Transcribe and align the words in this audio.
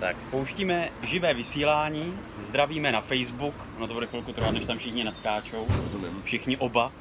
Tak 0.00 0.20
spouštíme 0.20 0.88
živé 1.02 1.34
vysílání, 1.34 2.18
zdravíme 2.42 2.92
na 2.92 3.00
Facebook, 3.00 3.54
no 3.78 3.86
to 3.86 3.94
bude 3.94 4.06
chvilku 4.06 4.32
trvat, 4.32 4.50
než 4.50 4.64
tam 4.64 4.78
všichni 4.78 5.04
naskáčou, 5.04 5.66
Rozumím. 5.82 6.22
všichni 6.24 6.56
oba. 6.56 6.92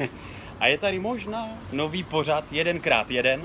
A 0.60 0.66
je 0.66 0.78
tady 0.78 0.98
možná 0.98 1.48
nový 1.72 2.02
pořad, 2.04 2.44
jedenkrát 2.52 3.10
jeden. 3.10 3.42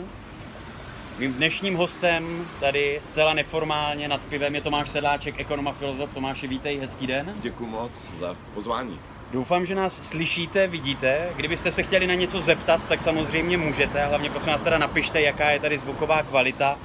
Mým 1.19 1.33
dnešním 1.33 1.75
hostem 1.75 2.47
tady 2.59 2.99
zcela 3.03 3.33
neformálně 3.33 4.07
nad 4.07 4.25
pivem 4.25 4.55
je 4.55 4.61
Tomáš 4.61 4.89
Sedláček, 4.89 5.39
ekonom 5.39 5.67
a 5.67 5.73
filozof. 5.73 6.13
Tomáši, 6.13 6.47
vítej, 6.47 6.79
hezký 6.79 7.07
den. 7.07 7.33
Děkuji 7.41 7.65
moc 7.65 7.91
za 8.19 8.35
pozvání. 8.53 8.99
Doufám, 9.31 9.65
že 9.65 9.75
nás 9.75 10.07
slyšíte, 10.07 10.67
vidíte. 10.67 11.29
Kdybyste 11.35 11.71
se 11.71 11.83
chtěli 11.83 12.07
na 12.07 12.13
něco 12.13 12.41
zeptat, 12.41 12.87
tak 12.87 13.01
samozřejmě 13.01 13.57
můžete. 13.57 14.05
Hlavně 14.05 14.29
prosím 14.29 14.51
vás 14.51 14.63
teda 14.63 14.77
napište, 14.77 15.21
jaká 15.21 15.49
je 15.51 15.59
tady 15.59 15.77
zvuková 15.77 16.23
kvalita. 16.23 16.77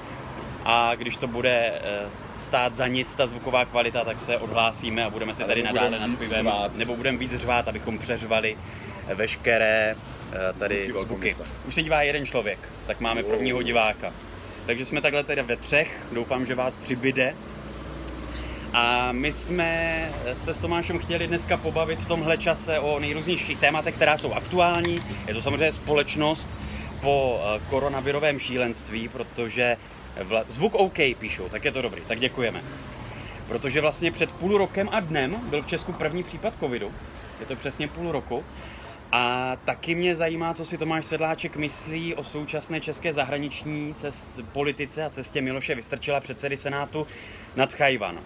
A 0.65 0.95
když 0.95 1.17
to 1.17 1.27
bude 1.27 1.73
eh, 1.75 2.09
stát 2.39 2.75
za 2.75 2.87
nic, 2.87 3.15
ta 3.15 3.27
zvuková 3.27 3.65
kvalita, 3.65 4.05
tak 4.05 4.19
se 4.21 4.39
odhlásíme 4.39 5.05
a 5.05 5.11
budeme 5.11 5.35
se 5.35 5.45
A 5.45 5.47
tady 5.47 5.63
nadále 5.63 5.99
nad 5.99 6.19
pivem. 6.19 6.51
Nebo 6.75 6.97
budeme 6.97 7.19
víc 7.19 7.35
řvát, 7.37 7.69
abychom 7.69 7.99
přeřvali 7.99 8.57
veškeré 9.15 9.97
eh, 10.33 10.53
tady 10.59 10.93
Zvuky 10.93 11.33
zvuky. 11.33 11.49
Už 11.69 11.75
se 11.75 11.83
dívá 11.83 12.03
jeden 12.03 12.27
člověk, 12.27 12.59
tak 12.87 13.01
máme 13.01 13.23
Wow. 13.23 13.31
prvního 13.31 13.63
diváka. 13.63 14.13
Takže 14.67 14.85
jsme 14.85 15.01
takhle 15.01 15.25
teda 15.25 15.43
ve 15.43 15.57
třech, 15.57 16.07
doufám, 16.13 16.47
že 16.47 16.55
vás 16.55 16.77
přibyde. 16.77 17.35
A 18.73 19.13
my 19.13 19.33
jsme 19.33 20.01
se 20.37 20.55
s 20.55 20.59
Tomášem 20.59 20.99
chtěli 20.99 21.27
dneska 21.27 21.57
pobavit 21.57 22.01
v 22.01 22.07
tomhle 22.07 22.39
čase 22.39 22.79
o 22.79 22.99
nejrůznějších 22.99 23.59
tématech, 23.59 23.95
která 23.95 24.17
jsou 24.17 24.33
aktuální. 24.33 25.03
Je 25.29 25.35
to 25.35 25.43
samozřejmě 25.43 25.73
společnost 25.73 26.49
po 27.01 27.41
eh, 27.45 27.61
koronavirovém 27.71 28.39
šílenství, 28.39 29.09
protože 29.09 29.77
vla... 30.23 30.45
zvuk 30.49 30.75
OK 30.75 30.99
píšou, 31.19 31.49
tak 31.49 31.65
je 31.65 31.73
to 31.73 31.83
dobrý, 31.83 32.03
tak 32.09 32.21
děkujeme. 32.21 32.63
Protože 33.49 33.81
vlastně 33.81 34.13
před 34.13 34.33
půl 34.33 34.59
rokem 34.59 34.89
a 34.93 35.01
dnem 35.01 35.41
byl 35.51 35.63
v 35.63 35.67
Česku 35.67 35.93
první 35.93 36.23
případ 36.23 36.57
covidu. 36.61 36.93
Je 37.41 37.47
to 37.47 37.57
přesně 37.57 37.89
půl 37.89 38.13
roku. 38.13 38.45
A 39.13 39.57
taky 39.65 39.95
mě 39.95 40.15
zajímá, 40.15 40.55
co 40.55 40.65
si 40.65 40.79
Tomáš 40.79 41.07
Sedláček 41.07 41.57
myslí 41.57 42.15
o 42.15 42.25
současné 42.25 42.81
české 42.81 43.13
zahraniční 43.13 43.95
cest, 43.95 44.41
politice 44.53 45.05
a 45.05 45.11
cestě 45.11 45.41
Miloše 45.41 45.75
Vystrčila 45.75 46.21
předsedy 46.21 46.57
Senátu 46.57 47.07
nad 47.57 47.73
Chajvan. 47.73 48.21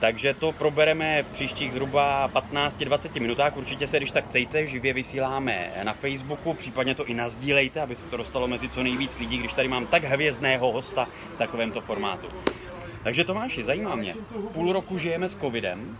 Takže 0.00 0.34
to 0.34 0.52
probereme 0.52 1.22
v 1.22 1.30
příštích 1.30 1.72
zhruba 1.72 2.30
15-20 2.34 3.20
minutách. 3.20 3.56
Určitě 3.56 3.86
se, 3.86 3.96
když 3.96 4.10
tak 4.10 4.24
ptejte, 4.24 4.66
živě 4.66 4.92
vysíláme 4.92 5.70
na 5.82 5.92
Facebooku, 5.92 6.54
případně 6.54 6.94
to 6.94 7.06
i 7.06 7.14
nazdílejte, 7.14 7.80
aby 7.80 7.96
se 7.96 8.06
to 8.06 8.16
dostalo 8.16 8.48
mezi 8.48 8.68
co 8.68 8.82
nejvíc 8.82 9.18
lidí, 9.18 9.38
když 9.38 9.52
tady 9.52 9.68
mám 9.68 9.86
tak 9.86 10.04
hvězdného 10.04 10.72
hosta 10.72 11.08
v 11.34 11.38
takovémto 11.38 11.80
formátu. 11.80 12.28
Takže 13.02 13.24
Tomáši, 13.24 13.64
zajímá 13.64 13.94
mě, 13.94 14.14
půl 14.52 14.72
roku 14.72 14.98
žijeme 14.98 15.28
s 15.28 15.36
covidem, 15.36 15.98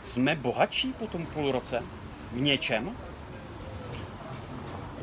jsme 0.00 0.34
bohatší 0.34 0.92
po 0.92 1.06
tom 1.06 1.26
půl 1.26 1.52
roce? 1.52 1.82
V 2.32 2.40
něčem? 2.40 2.96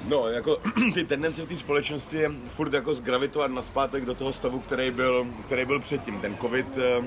No, 0.08 0.28
jako 0.28 0.58
ty 0.94 1.04
tendence 1.04 1.44
v 1.44 1.48
té 1.48 1.56
společnosti 1.56 2.18
je 2.18 2.32
furt 2.48 2.74
jako 2.74 2.96
zgravitovat 2.96 3.52
naspátek 3.52 4.06
do 4.06 4.16
toho 4.16 4.34
stavu, 4.34 4.60
který 4.60 4.92
byl, 4.92 5.28
který 5.46 5.66
byl 5.66 5.80
předtím. 5.80 6.22
Ten 6.22 6.38
covid 6.38 6.78
eh, 6.78 7.04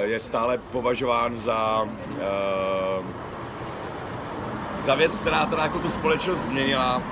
je 0.00 0.20
stále 0.20 0.58
považován 0.58 1.38
za, 1.38 1.88
eh, 2.18 3.02
za 4.80 4.94
věc, 4.94 5.20
která 5.20 5.46
teda 5.46 5.62
jako 5.62 5.78
tu 5.78 5.88
společnost 5.88 6.40
změnila. 6.40 7.02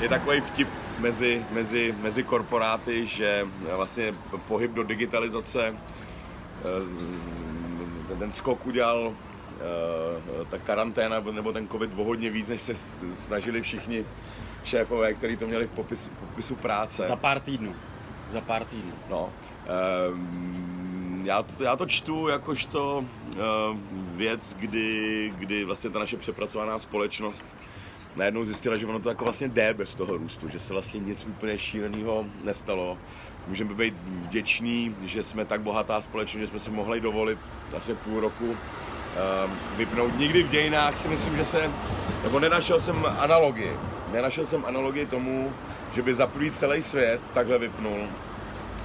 Je 0.00 0.08
takový 0.08 0.40
vtip 0.40 0.68
mezi, 0.98 1.46
mezi, 1.50 1.94
mezi 2.02 2.22
korporáty, 2.22 3.06
že 3.06 3.46
vlastně 3.76 4.14
pohyb 4.48 4.70
do 4.72 4.82
digitalizace 4.82 5.66
eh, 5.66 5.74
ten, 8.08 8.18
ten 8.18 8.32
skok 8.32 8.66
udělal 8.66 9.12
eh, 9.12 10.44
ta 10.44 10.58
karanténa 10.58 11.20
nebo 11.20 11.52
ten 11.52 11.68
covid 11.68 11.90
o 11.96 12.04
hodně 12.04 12.30
víc, 12.30 12.48
než 12.48 12.62
se 12.62 12.74
snažili 13.14 13.62
všichni 13.62 14.04
šéfové, 14.64 15.14
kteří 15.14 15.36
to 15.36 15.46
měli 15.46 15.66
v, 15.66 15.70
popis, 15.70 16.06
v 16.06 16.18
popisu 16.18 16.56
práce. 16.56 17.04
Za 17.04 17.16
pár 17.16 17.40
týdnů. 17.40 17.74
Za 18.28 18.40
pár 18.40 18.64
týdnů. 18.64 18.92
No, 19.10 19.32
um, 20.12 20.67
já, 21.28 21.42
to, 21.42 21.64
já 21.64 21.76
to 21.76 21.86
čtu 21.86 22.28
jakožto 22.28 22.98
uh, 22.98 23.78
věc, 24.16 24.56
kdy, 24.60 25.32
kdy 25.38 25.64
vlastně 25.64 25.90
ta 25.90 25.98
naše 25.98 26.16
přepracovaná 26.16 26.78
společnost 26.78 27.46
najednou 28.16 28.44
zjistila, 28.44 28.76
že 28.76 28.86
ono 28.86 28.98
to 28.98 29.08
jako 29.08 29.24
vlastně 29.24 29.48
jde 29.48 29.74
bez 29.74 29.94
toho 29.94 30.16
růstu, 30.16 30.48
že 30.48 30.58
se 30.58 30.72
vlastně 30.72 31.00
nic 31.00 31.24
úplně 31.24 31.58
šíleného 31.58 32.24
nestalo. 32.44 32.98
Můžeme 33.48 33.74
být 33.74 33.94
vděční, 34.04 34.96
že 35.04 35.22
jsme 35.22 35.44
tak 35.44 35.60
bohatá 35.60 36.00
společnost, 36.00 36.40
že 36.40 36.46
jsme 36.46 36.58
si 36.58 36.70
mohli 36.70 37.00
dovolit 37.00 37.38
asi 37.76 37.94
půl 37.94 38.20
roku 38.20 38.44
um, 38.50 38.56
vypnout. 39.76 40.18
Nikdy 40.18 40.42
v 40.42 40.48
dějinách 40.48 40.96
si 40.96 41.08
myslím, 41.08 41.36
že 41.36 41.44
se, 41.44 41.70
nebo 42.22 42.40
nenašel 42.40 42.80
jsem 42.80 43.06
analogii. 43.18 43.76
Nenašel 44.12 44.46
jsem 44.46 44.64
analogii 44.64 45.06
tomu, 45.06 45.52
že 45.94 46.02
by 46.02 46.14
za 46.14 46.26
prvý 46.26 46.50
celý 46.50 46.82
svět 46.82 47.20
takhle 47.34 47.58
vypnul 47.58 47.98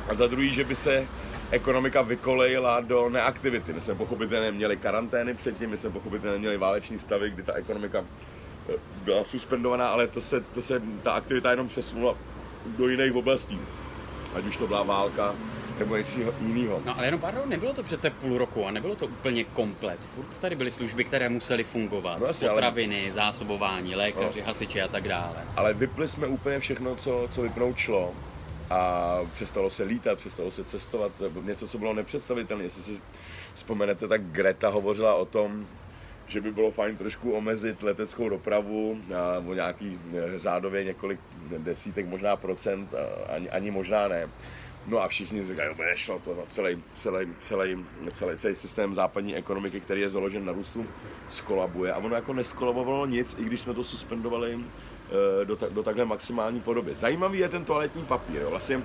a 0.10 0.14
za 0.14 0.28
druhý, 0.28 0.54
že 0.54 0.64
by 0.64 0.76
se 0.76 1.08
ekonomika 1.52 2.02
vykolejila 2.02 2.80
do 2.80 3.10
neaktivity. 3.10 3.74
My 3.74 3.82
jsme 3.82 3.96
pochopitelně 3.96 4.52
měli 4.52 4.78
karantény 4.78 5.34
předtím, 5.34 5.70
my 5.70 5.78
jsme 5.78 5.90
pochopitelně 5.90 6.40
měli 6.40 6.58
váleční 6.58 7.00
stavy, 7.00 7.30
kdy 7.30 7.44
ta 7.44 7.54
ekonomika 7.54 8.06
eh, 8.70 8.74
byla 9.04 9.24
suspendovaná, 9.24 9.88
ale 9.88 10.08
to 10.08 10.22
se, 10.22 10.42
to 10.42 10.62
se, 10.62 10.82
ta 11.04 11.12
aktivita 11.12 11.52
jenom 11.52 11.68
přesunula 11.68 12.16
do 12.78 12.88
jiných 12.88 13.16
oblastí. 13.16 13.60
Ať 14.36 14.46
už 14.46 14.58
to 14.58 14.68
byla 14.68 14.84
válka 14.84 15.36
nebo 15.80 15.96
něco 15.98 16.20
jiného. 16.42 16.82
No 16.86 16.98
ale 16.98 17.08
jenom 17.08 17.20
pardon, 17.20 17.50
nebylo 17.50 17.74
to 17.74 17.84
přece 17.84 18.10
půl 18.10 18.38
roku 18.38 18.66
a 18.68 18.72
nebylo 18.72 18.96
to 18.96 19.06
úplně 19.06 19.44
komplet. 19.44 20.00
Furt 20.16 20.38
tady 20.40 20.56
byly 20.56 20.72
služby, 20.72 21.04
které 21.04 21.30
musely 21.30 21.64
fungovat. 21.64 22.20
No 22.20 22.26
jasně, 22.26 22.50
ale- 22.50 22.56
Potraviny, 22.56 23.12
zásobování, 23.12 23.96
lékaři, 23.96 24.40
No. 24.40 24.46
hasiči 24.48 24.82
a 24.82 24.88
tak 24.88 25.08
dále. 25.08 25.36
Ale 25.56 25.74
vypli 25.74 26.08
jsme 26.08 26.28
úplně 26.28 26.60
všechno, 26.60 26.96
co, 26.96 27.28
co 27.32 27.42
vypnout 27.42 27.78
šlo. 27.78 28.12
A 28.74 29.20
přestalo 29.34 29.70
se 29.70 29.84
lítat, 29.84 30.18
přestalo 30.18 30.52
se 30.52 30.64
cestovat, 30.64 31.12
něco, 31.42 31.68
co 31.68 31.78
bylo 31.78 31.94
nepředstavitelné. 31.94 32.64
Jestli 32.64 32.84
si 32.84 33.02
vzpomenete, 33.54 34.08
tak 34.08 34.22
Greta 34.24 34.70
hovořila 34.70 35.16
o 35.16 35.26
tom, 35.26 35.68
že 36.28 36.42
by 36.42 36.52
bylo 36.52 36.72
fajn 36.72 36.98
trošku 36.98 37.32
omezit 37.32 37.84
leteckou 37.84 38.30
dopravu 38.30 38.98
a 39.16 39.44
o 39.48 39.54
nějaký 39.54 40.00
eh, 40.14 40.40
řádově 40.40 40.84
několik 40.84 41.20
desítek, 41.58 42.06
možná 42.06 42.36
procent, 42.36 42.94
ani, 43.28 43.50
ani 43.50 43.72
možná 43.72 44.08
ne. 44.08 44.30
No 44.88 45.00
a 45.00 45.08
všichni 45.08 45.44
říkají, 45.44 45.76
že 45.78 45.84
nešlo 45.84 46.20
to 46.20 46.36
na 46.36 46.44
celý, 46.48 46.84
celý, 46.94 47.28
celý, 47.38 47.86
celý, 48.12 48.38
celý 48.38 48.56
systém 48.56 48.94
západní 48.94 49.36
ekonomiky, 49.36 49.80
který 49.80 50.02
je 50.02 50.10
založen 50.10 50.46
na 50.46 50.52
růstu, 50.52 50.86
skolabuje. 51.30 51.94
A 51.94 51.98
ono 51.98 52.16
jako 52.16 52.34
neskolabovalo 52.34 53.06
nic, 53.06 53.36
i 53.40 53.46
když 53.46 53.62
jsme 53.62 53.74
to 53.74 53.84
suspendovali 53.84 54.60
do, 55.44 55.56
ta, 55.56 55.66
do 55.70 55.84
takhle 55.84 56.06
maximální 56.06 56.62
podoby. 56.62 56.96
Zajímavý 56.96 57.40
je 57.40 57.50
ten 57.50 57.66
toaletní 57.66 58.06
papír. 58.06 58.42
Jo. 58.42 58.50
Vlastně 58.50 58.82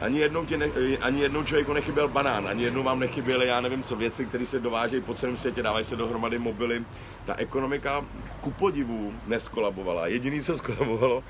ani 0.00 0.18
jednou, 0.18 0.44
tě 0.46 0.56
ne, 0.56 0.70
ani 1.00 1.22
jednou 1.22 1.44
člověku 1.44 1.72
nechyběl 1.72 2.08
banán, 2.08 2.48
ani 2.48 2.64
jednou 2.64 2.82
vám 2.82 3.00
nechyběly, 3.00 3.46
já 3.46 3.60
nevím 3.60 3.82
co, 3.82 3.96
věci, 3.96 4.26
které 4.26 4.46
se 4.46 4.60
dovážejí 4.60 5.02
po 5.02 5.14
celém 5.14 5.36
světě, 5.36 5.62
dávají 5.62 5.84
se 5.84 5.96
dohromady 5.96 6.38
mobily. 6.38 6.84
Ta 7.26 7.34
ekonomika 7.34 8.04
ku 8.40 8.50
podivu 8.50 9.14
neskolabovala. 9.26 10.06
Jediný, 10.06 10.42
co 10.42 10.58
skolabovalo, 10.58 11.24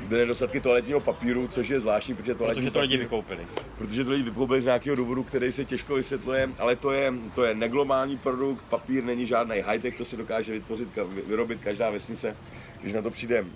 byly 0.00 0.20
nedostatky 0.20 0.60
toaletního 0.60 1.00
papíru, 1.00 1.48
což 1.48 1.68
je 1.68 1.80
zvláštní, 1.80 2.14
protože 2.14 2.34
toaletní 2.34 2.62
Protože 2.62 2.70
to 2.70 2.80
lidi 2.80 2.96
vykoupili. 2.96 3.46
protože 3.78 4.04
to 4.04 4.10
lidi 4.10 4.22
vykoupili 4.22 4.60
z 4.60 4.64
nějakého 4.64 4.96
důvodu, 4.96 5.22
který 5.22 5.52
se 5.52 5.64
těžko 5.64 5.94
vysvětluje, 5.94 6.50
ale 6.58 6.76
to 6.76 6.92
je, 6.92 7.12
to 7.34 7.44
je 7.44 7.54
neglobální 7.54 8.18
produkt, 8.18 8.64
papír 8.68 9.04
není 9.04 9.26
žádný 9.26 9.60
high-tech, 9.60 9.96
to 9.98 10.04
si 10.04 10.16
dokáže 10.16 10.52
vytvořit, 10.52 10.88
vyrobit 11.26 11.60
každá 11.60 11.90
vesnice, 11.90 12.36
když 12.80 12.92
na 12.92 13.02
to 13.02 13.10
přijde 13.10 13.40
uh, 13.40 13.48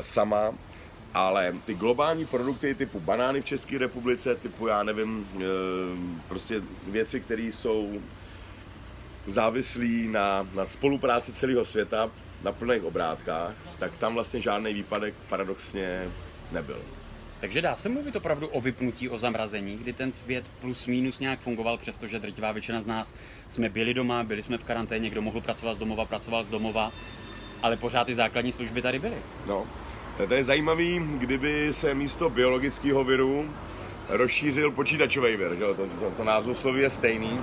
sama. 0.00 0.54
Ale 1.14 1.54
ty 1.64 1.74
globální 1.74 2.26
produkty 2.26 2.74
typu 2.74 3.00
banány 3.00 3.40
v 3.40 3.44
České 3.44 3.78
republice, 3.78 4.34
typu 4.34 4.66
já 4.66 4.82
nevím, 4.82 5.28
uh, 5.34 5.42
prostě 6.28 6.62
věci, 6.86 7.20
které 7.20 7.42
jsou 7.42 8.02
závislí 9.26 10.08
na, 10.08 10.48
na 10.54 10.66
spolupráci 10.66 11.32
celého 11.32 11.64
světa, 11.64 12.10
na 12.44 12.52
plných 12.52 12.84
obrátkách, 12.84 13.54
tak 13.78 13.96
tam 13.96 14.14
vlastně 14.14 14.40
žádný 14.40 14.74
výpadek 14.74 15.14
paradoxně 15.28 16.08
nebyl. 16.52 16.78
Takže 17.40 17.62
dá 17.62 17.74
se 17.74 17.88
mluvit 17.88 18.16
opravdu 18.16 18.46
o 18.46 18.60
vypnutí, 18.60 19.08
o 19.08 19.18
zamrazení, 19.18 19.76
kdy 19.76 19.92
ten 19.92 20.12
svět 20.12 20.44
plus 20.60 20.86
minus 20.86 21.20
nějak 21.20 21.40
fungoval, 21.40 21.78
přestože 21.78 22.18
drtivá 22.18 22.52
většina 22.52 22.80
z 22.80 22.86
nás 22.86 23.14
jsme 23.48 23.68
byli 23.68 23.94
doma, 23.94 24.24
byli 24.24 24.42
jsme 24.42 24.58
v 24.58 24.64
karanténě, 24.64 25.02
někdo 25.02 25.22
mohl 25.22 25.40
pracovat 25.40 25.74
z 25.74 25.78
domova, 25.78 26.04
pracoval 26.04 26.44
z 26.44 26.48
domova, 26.48 26.92
ale 27.62 27.76
pořád 27.76 28.04
ty 28.04 28.14
základní 28.14 28.52
služby 28.52 28.82
tady 28.82 28.98
byly. 28.98 29.16
No, 29.46 29.66
to 30.28 30.34
je 30.34 30.44
zajímavý, 30.44 31.02
kdyby 31.18 31.72
se 31.72 31.94
místo 31.94 32.30
biologického 32.30 33.04
viru 33.04 33.50
rozšířil 34.08 34.70
počítačový 34.70 35.36
vir, 35.36 35.54
že? 35.54 35.60
To, 35.60 35.74
to, 35.74 36.10
to 36.16 36.24
názvo 36.24 36.54
sloví 36.54 36.80
je 36.80 36.90
stejný. 36.90 37.40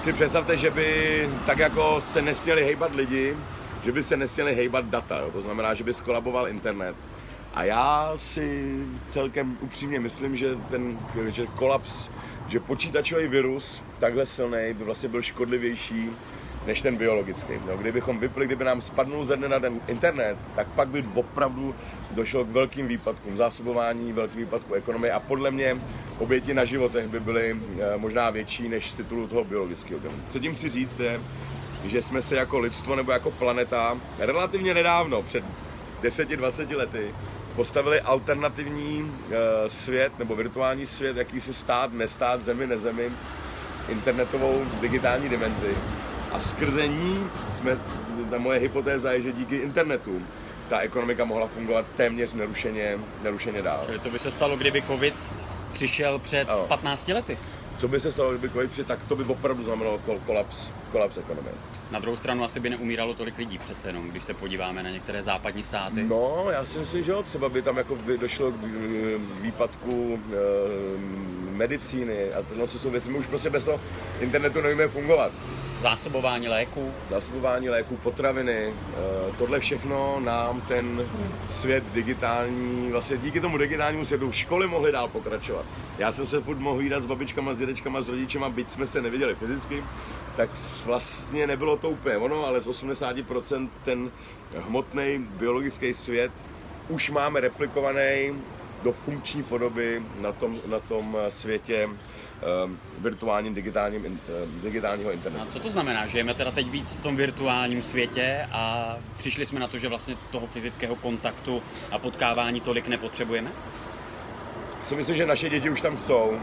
Si 0.00 0.12
představte, 0.12 0.56
že 0.56 0.70
by 0.70 1.28
tak 1.46 1.58
jako 1.58 2.00
se 2.00 2.22
nesměli 2.22 2.64
hejbat 2.64 2.94
lidi, 2.94 3.36
že 3.84 3.92
by 3.92 4.02
se 4.02 4.16
nesměli 4.16 4.54
hejbat 4.54 4.84
data, 4.84 5.18
jo? 5.18 5.30
to 5.30 5.42
znamená, 5.42 5.74
že 5.74 5.84
by 5.84 5.94
skolaboval 5.94 6.48
internet. 6.48 6.96
A 7.54 7.64
já 7.64 8.12
si 8.16 8.76
celkem 9.08 9.58
upřímně 9.60 10.00
myslím, 10.00 10.36
že 10.36 10.56
ten 10.70 10.98
že 11.28 11.46
kolaps 11.46 12.10
že 12.50 12.60
počítačový 12.60 13.28
virus 13.28 13.82
takhle 13.98 14.26
silný 14.26 14.74
by 14.74 14.84
vlastně 14.84 15.08
byl 15.08 15.22
škodlivější 15.22 16.10
než 16.66 16.82
ten 16.82 16.96
biologický. 16.96 17.52
No, 17.66 17.76
kdybychom 17.76 18.18
vypli, 18.18 18.46
kdyby 18.46 18.64
nám 18.64 18.80
spadnul 18.80 19.24
ze 19.24 19.36
dne 19.36 19.48
na 19.48 19.58
den 19.58 19.80
internet, 19.88 20.36
tak 20.56 20.66
pak 20.66 20.88
by 20.88 21.04
opravdu 21.14 21.74
došlo 22.10 22.44
k 22.44 22.48
velkým 22.48 22.88
výpadkům 22.88 23.36
zásobování, 23.36 24.12
velkým 24.12 24.40
výpadku 24.40 24.74
ekonomie 24.74 25.12
a 25.12 25.20
podle 25.20 25.50
mě 25.50 25.76
oběti 26.18 26.54
na 26.54 26.64
životech 26.64 27.08
by 27.08 27.20
byly 27.20 27.56
eh, 27.56 27.96
možná 27.96 28.30
větší 28.30 28.68
než 28.68 28.90
z 28.90 28.94
titulu 28.94 29.26
toho 29.26 29.44
biologického. 29.44 30.00
Co 30.28 30.38
tím 30.38 30.54
chci 30.54 30.68
říct 30.70 31.00
je, 31.00 31.20
že 31.84 32.02
jsme 32.02 32.22
se 32.22 32.36
jako 32.36 32.58
lidstvo 32.58 32.96
nebo 32.96 33.12
jako 33.12 33.30
planeta 33.30 33.98
relativně 34.18 34.74
nedávno, 34.74 35.22
před 35.22 35.44
10-20 36.02 36.76
lety, 36.76 37.14
postavili 37.56 38.00
alternativní 38.00 39.02
uh, 39.02 39.34
svět 39.66 40.18
nebo 40.18 40.36
virtuální 40.36 40.86
svět, 40.86 41.16
jakýsi 41.16 41.54
stát, 41.54 41.92
nestát, 41.92 42.42
zemi, 42.42 42.66
nezemi, 42.66 43.10
internetovou 43.88 44.62
digitální 44.80 45.28
dimenzi. 45.28 45.76
A 46.32 46.40
skrze 46.40 46.88
ní 46.88 47.26
jsme, 47.48 47.78
ta 48.30 48.38
moje 48.38 48.60
hypotéza 48.60 49.12
je, 49.12 49.20
že 49.20 49.32
díky 49.32 49.56
internetu 49.56 50.22
ta 50.68 50.78
ekonomika 50.78 51.24
mohla 51.24 51.46
fungovat 51.46 51.86
téměř 51.96 52.32
nerušeně, 52.32 52.98
nerušeně 53.22 53.62
dál. 53.62 53.82
Čili 53.86 54.00
co 54.00 54.10
by 54.10 54.18
se 54.18 54.30
stalo, 54.30 54.56
kdyby 54.56 54.82
covid 54.82 55.14
přišel 55.72 56.18
před 56.18 56.50
ano. 56.50 56.64
15 56.68 57.08
lety? 57.08 57.38
Co 57.80 57.88
by 57.88 58.00
se 58.00 58.12
stalo, 58.12 58.30
kdyby 58.30 58.48
covid 58.48 58.70
přišel, 58.70 58.84
tak 58.84 58.98
to 59.08 59.16
by 59.16 59.24
opravdu 59.24 59.64
znamenalo 59.64 60.00
kolaps, 60.26 60.72
kolaps 60.92 61.16
ekonomie. 61.16 61.54
Na 61.90 61.98
druhou 61.98 62.16
stranu 62.16 62.44
asi 62.44 62.60
by 62.60 62.70
neumíralo 62.70 63.14
tolik 63.14 63.38
lidí 63.38 63.58
přece 63.58 63.88
jenom, 63.88 64.08
když 64.08 64.24
se 64.24 64.34
podíváme 64.34 64.82
na 64.82 64.90
některé 64.90 65.22
západní 65.22 65.64
státy. 65.64 66.02
No, 66.02 66.46
já 66.50 66.64
si 66.64 66.78
myslím, 66.78 67.04
že 67.04 67.12
jo, 67.12 67.22
třeba 67.22 67.48
by 67.48 67.62
tam 67.62 67.76
jako 67.76 67.96
by 67.96 68.18
došlo 68.18 68.52
k 68.52 68.64
výpadku 69.40 70.20
e, 70.32 70.36
medicíny 71.60 72.32
a 72.32 72.42
tohle 72.42 72.68
jsou 72.68 72.90
věci, 72.90 73.10
my 73.10 73.18
už 73.18 73.26
prostě 73.26 73.50
bez 73.50 73.64
toho 73.64 73.80
internetu 74.20 74.60
nevíme 74.60 74.88
fungovat. 74.88 75.32
Zásobování 75.80 76.48
léků. 76.48 76.92
Zásobování 77.10 77.68
léků, 77.68 77.96
potraviny, 77.96 78.72
eh, 78.72 79.32
tohle 79.38 79.60
všechno 79.60 80.20
nám 80.20 80.60
ten 80.60 81.06
svět 81.48 81.84
digitální, 81.92 82.90
vlastně 82.90 83.16
díky 83.16 83.40
tomu 83.40 83.58
digitálnímu 83.58 84.04
světu 84.04 84.32
školy 84.32 84.66
mohly 84.66 84.92
dál 84.92 85.08
pokračovat. 85.08 85.64
Já 85.98 86.12
jsem 86.12 86.26
se 86.26 86.40
furt 86.40 86.58
mohl 86.58 86.80
jídat 86.80 87.02
s 87.02 87.06
babičkama, 87.06 87.54
s 87.54 87.58
dědečkama, 87.58 88.00
s 88.00 88.08
rodičema, 88.08 88.48
byť 88.48 88.70
jsme 88.70 88.86
se 88.86 89.02
neviděli 89.02 89.34
fyzicky, 89.34 89.84
tak 90.36 90.50
vlastně 90.84 91.46
nebylo 91.46 91.76
to 91.76 91.90
úplně 91.90 92.16
ono, 92.16 92.46
ale 92.46 92.60
z 92.60 92.66
80% 92.66 93.68
ten 93.84 94.10
hmotný 94.56 95.26
biologický 95.38 95.94
svět 95.94 96.32
už 96.88 97.10
máme 97.10 97.40
replikovaný 97.40 98.34
do 98.82 98.92
funkční 98.92 99.42
podoby 99.42 100.02
na 100.20 100.32
tom, 100.32 100.56
na 100.66 100.80
tom 100.80 101.16
světě 101.28 101.88
um, 102.64 102.78
virtuálním 102.98 103.54
digitálním, 103.54 104.04
um, 104.04 104.20
digitálního 104.62 105.12
internetu. 105.12 105.44
A 105.48 105.52
co 105.52 105.60
to 105.60 105.70
znamená? 105.70 106.06
Žijeme 106.06 106.34
teda 106.34 106.50
teď 106.50 106.70
víc 106.70 106.96
v 106.96 107.02
tom 107.02 107.16
virtuálním 107.16 107.82
světě 107.82 108.48
a 108.52 108.96
přišli 109.16 109.46
jsme 109.46 109.60
na 109.60 109.68
to, 109.68 109.78
že 109.78 109.88
vlastně 109.88 110.16
toho 110.30 110.46
fyzického 110.46 110.96
kontaktu 110.96 111.62
a 111.90 111.98
potkávání 111.98 112.60
tolik 112.60 112.88
nepotřebujeme? 112.88 113.52
Si 114.82 114.96
myslím, 114.96 115.16
že 115.16 115.26
naše 115.26 115.48
děti 115.48 115.70
už 115.70 115.80
tam 115.80 115.96
jsou. 115.96 116.40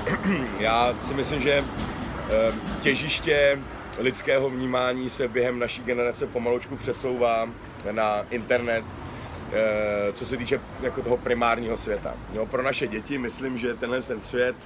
Já 0.60 0.94
si 1.02 1.14
myslím, 1.14 1.42
že 1.42 1.60
um, 1.60 2.60
těžiště 2.80 3.58
lidského 3.98 4.50
vnímání 4.50 5.10
se 5.10 5.28
během 5.28 5.58
naší 5.58 5.82
generace 5.82 6.26
pomalučku 6.26 6.76
přesouvá 6.76 7.48
na 7.90 8.22
internet, 8.30 8.84
co 10.12 10.26
se 10.26 10.36
týče 10.36 10.60
jako 10.82 11.02
toho 11.02 11.16
primárního 11.16 11.76
světa. 11.76 12.14
Jo, 12.32 12.46
pro 12.46 12.62
naše 12.62 12.86
děti 12.86 13.18
myslím, 13.18 13.58
že 13.58 13.74
tenhle 13.74 14.02
ten 14.02 14.20
svět 14.20 14.56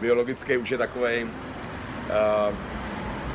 biologický 0.00 0.56
už 0.56 0.70
je 0.70 0.78
takový. 0.78 1.24
Uh, 1.24 1.30
eh, 2.10 2.52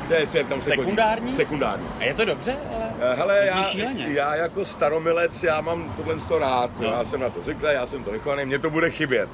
to 0.08 0.14
je 0.14 0.26
svět, 0.26 0.48
tam 0.48 0.60
se 0.60 0.70
sekundární? 0.70 1.26
Chodí, 1.26 1.36
sekundární. 1.36 1.86
A 1.98 2.04
je 2.04 2.14
to 2.14 2.24
dobře? 2.24 2.56
Ale 2.72 3.12
uh, 3.12 3.18
hele, 3.18 3.46
já, 3.46 3.90
já, 4.06 4.34
jako 4.34 4.64
staromilec, 4.64 5.42
já 5.42 5.60
mám 5.60 5.94
tohle 5.96 6.14
to 6.14 6.38
rád, 6.38 6.80
no. 6.80 6.86
já 6.86 7.04
jsem 7.04 7.20
na 7.20 7.30
to 7.30 7.42
zvyklý, 7.42 7.68
já 7.72 7.86
jsem 7.86 8.04
to 8.04 8.10
vychovaný, 8.10 8.44
mně 8.44 8.58
to 8.58 8.70
bude 8.70 8.90
chybět. 8.90 9.28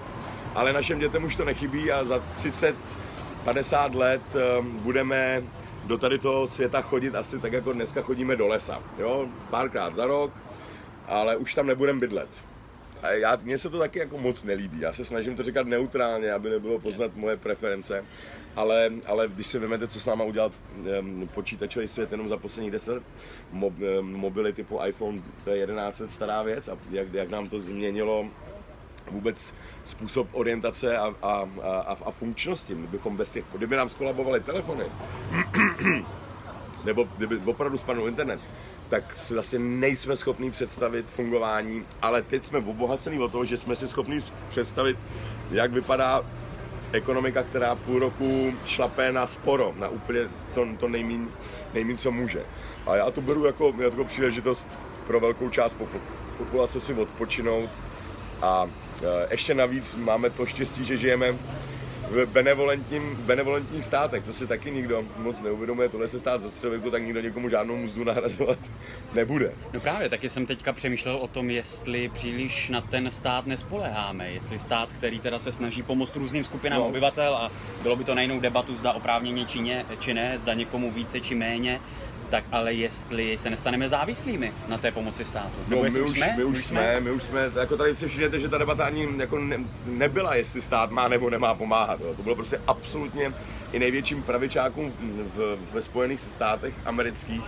Ale 0.54 0.72
našem 0.72 0.98
dětem 0.98 1.24
už 1.24 1.36
to 1.36 1.44
nechybí 1.44 1.92
a 1.92 2.04
za 2.04 2.22
30, 2.34 2.76
50 3.44 3.94
let 3.94 4.22
um, 4.58 4.78
budeme 4.78 5.42
do 5.84 5.98
tady 5.98 6.18
toho 6.18 6.48
světa 6.48 6.82
chodit 6.82 7.14
asi 7.14 7.38
tak, 7.38 7.52
jako 7.52 7.72
dneska 7.72 8.02
chodíme 8.02 8.36
do 8.36 8.46
lesa. 8.46 8.82
Jo? 8.98 9.26
Párkrát 9.50 9.94
za 9.94 10.06
rok, 10.06 10.32
ale 11.10 11.36
už 11.36 11.54
tam 11.54 11.66
nebudeme 11.66 12.00
bydlet. 12.00 12.28
A 13.02 13.10
já, 13.10 13.38
mně 13.42 13.58
se 13.58 13.70
to 13.70 13.78
taky 13.78 13.98
jako 13.98 14.18
moc 14.18 14.44
nelíbí. 14.44 14.80
Já 14.80 14.92
se 14.92 15.04
snažím 15.04 15.36
to 15.36 15.42
říkat 15.42 15.66
neutrálně, 15.66 16.32
aby 16.32 16.50
nebylo 16.50 16.78
poznat 16.78 17.16
moje 17.16 17.36
preference. 17.36 18.04
Ale, 18.56 18.90
ale 19.06 19.28
když 19.28 19.46
si 19.46 19.58
vezmete, 19.58 19.88
co 19.88 20.00
s 20.00 20.06
náma 20.06 20.24
udělat 20.24 20.52
um, 21.00 21.28
počítačový 21.34 21.88
svět 21.88 22.12
jenom 22.12 22.28
za 22.28 22.36
posledních 22.36 22.72
10 22.72 23.02
mob, 23.52 23.74
um, 23.78 24.12
mobily 24.12 24.52
typu 24.52 24.80
iPhone, 24.86 25.22
to 25.44 25.50
je 25.50 25.56
11 25.56 26.02
stará 26.06 26.42
věc 26.42 26.68
a 26.68 26.78
jak, 26.90 27.14
jak 27.14 27.30
nám 27.30 27.48
to 27.48 27.58
změnilo 27.58 28.26
vůbec 29.10 29.54
způsob 29.84 30.28
orientace 30.32 30.98
a, 30.98 31.14
a, 31.22 31.48
a, 31.62 31.96
a 32.04 32.10
funkčnosti. 32.10 32.74
My 32.74 32.86
bychom 32.86 33.16
bez 33.16 33.30
těch, 33.30 33.44
kdyby 33.54 33.76
nám 33.76 33.88
skolabovaly 33.88 34.40
telefony, 34.40 34.84
nebo 36.84 37.08
kdyby 37.16 37.36
opravdu 37.44 37.78
spadnul 37.78 38.08
internet, 38.08 38.40
tak 38.90 39.14
si 39.14 39.34
vlastně 39.34 39.58
nejsme 39.58 40.16
schopni 40.16 40.50
představit 40.50 41.10
fungování, 41.10 41.84
ale 42.02 42.22
teď 42.22 42.44
jsme 42.44 42.58
obohacení 42.58 43.18
o 43.18 43.28
toho, 43.28 43.44
že 43.44 43.56
jsme 43.56 43.76
si 43.76 43.88
schopni 43.88 44.18
představit, 44.48 44.98
jak 45.50 45.72
vypadá 45.72 46.24
ekonomika, 46.92 47.42
která 47.42 47.74
půl 47.74 47.98
roku 47.98 48.52
šlapé 48.64 49.12
na 49.12 49.26
sporo, 49.26 49.74
na 49.78 49.88
úplně 49.88 50.20
to, 50.54 50.66
to 50.80 50.88
nejmín, 50.88 51.30
nejmín, 51.74 51.98
co 51.98 52.10
může. 52.10 52.42
A 52.86 52.96
já 52.96 53.10
to 53.10 53.20
beru 53.20 53.46
jako, 53.46 53.74
jako 53.78 54.04
příležitost 54.04 54.68
pro 55.06 55.20
velkou 55.20 55.50
část 55.50 55.76
populace 56.38 56.80
si 56.80 56.94
odpočinout 56.94 57.70
a 58.42 58.70
e, 59.02 59.26
ještě 59.30 59.54
navíc 59.54 59.96
máme 59.96 60.30
to 60.30 60.46
štěstí, 60.46 60.84
že 60.84 60.96
žijeme 60.96 61.38
v 62.10 62.26
benevolentním, 62.26 63.16
benevolentních 63.16 63.84
státech. 63.84 64.24
To 64.24 64.32
si 64.32 64.46
taky 64.46 64.70
nikdo 64.70 65.04
moc 65.16 65.40
neuvědomuje. 65.40 65.88
Tohle 65.88 66.08
se 66.08 66.20
stát 66.20 66.40
ze 66.40 66.50
středověku, 66.50 66.90
tak 66.90 67.02
nikdo 67.02 67.20
někomu 67.20 67.48
žádnou 67.48 67.76
mzdu 67.76 68.04
nahrazovat 68.04 68.58
nebude. 69.14 69.52
No 69.72 69.80
právě, 69.80 70.08
taky 70.08 70.30
jsem 70.30 70.46
teďka 70.46 70.72
přemýšlel 70.72 71.16
o 71.16 71.28
tom, 71.28 71.50
jestli 71.50 72.08
příliš 72.08 72.68
na 72.68 72.80
ten 72.80 73.10
stát 73.10 73.46
nespoleháme. 73.46 74.30
Jestli 74.30 74.58
stát, 74.58 74.92
který 74.92 75.20
teda 75.20 75.38
se 75.38 75.52
snaží 75.52 75.82
pomoct 75.82 76.16
různým 76.16 76.44
skupinám 76.44 76.78
no. 76.78 76.86
obyvatel 76.86 77.34
a 77.34 77.52
bylo 77.82 77.96
by 77.96 78.04
to 78.04 78.14
na 78.14 78.22
jinou 78.22 78.40
debatu, 78.40 78.76
zda 78.76 78.92
oprávněně 78.92 79.44
či, 79.44 79.60
ne, 79.60 79.84
či 80.00 80.14
ne, 80.14 80.38
zda 80.38 80.54
někomu 80.54 80.90
více 80.90 81.20
či 81.20 81.34
méně, 81.34 81.80
tak 82.30 82.44
ale 82.52 82.72
jestli 82.72 83.38
se 83.38 83.50
nestaneme 83.50 83.88
závislými 83.88 84.52
na 84.68 84.78
té 84.78 84.90
pomoci 84.90 85.24
státu. 85.24 85.52
No, 85.68 85.82
my, 85.82 86.00
už, 86.02 86.18
jsme, 86.18 86.34
my 86.36 86.44
už 86.44 86.64
jsme, 86.64 87.00
my 87.00 87.10
už 87.10 87.22
jsme, 87.22 87.50
jako 87.60 87.76
tady 87.76 87.96
si 87.96 88.08
všimněte, 88.08 88.38
že 88.38 88.48
ta 88.48 88.58
debata 88.58 88.84
ani 88.84 89.08
jako 89.16 89.38
ne, 89.38 89.58
nebyla, 89.86 90.34
jestli 90.34 90.60
stát 90.62 90.90
má 90.90 91.08
nebo 91.08 91.30
nemá 91.30 91.54
pomáhat. 91.54 92.00
Jo. 92.00 92.14
To 92.14 92.22
bylo 92.22 92.34
prostě 92.36 92.60
absolutně 92.66 93.32
i 93.72 93.78
největším 93.78 94.22
pravičákům 94.22 94.92
v, 95.36 95.58
ve 95.72 95.82
Spojených 95.82 96.20
státech 96.20 96.74
amerických. 96.84 97.42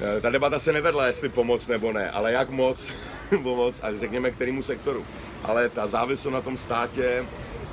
Eh, 0.00 0.20
ta 0.20 0.30
debata 0.30 0.58
se 0.58 0.72
nevedla, 0.72 1.06
jestli 1.06 1.28
pomoc 1.28 1.66
nebo 1.66 1.92
ne, 1.92 2.10
ale 2.10 2.32
jak 2.32 2.50
moc 2.50 2.92
pomoc 3.42 3.80
a 3.82 3.98
řekněme 3.98 4.30
kterému 4.30 4.62
sektoru. 4.62 5.04
Ale 5.44 5.68
ta 5.68 5.86
závislost 5.86 6.34
na 6.34 6.40
tom 6.40 6.56
státě 6.56 7.24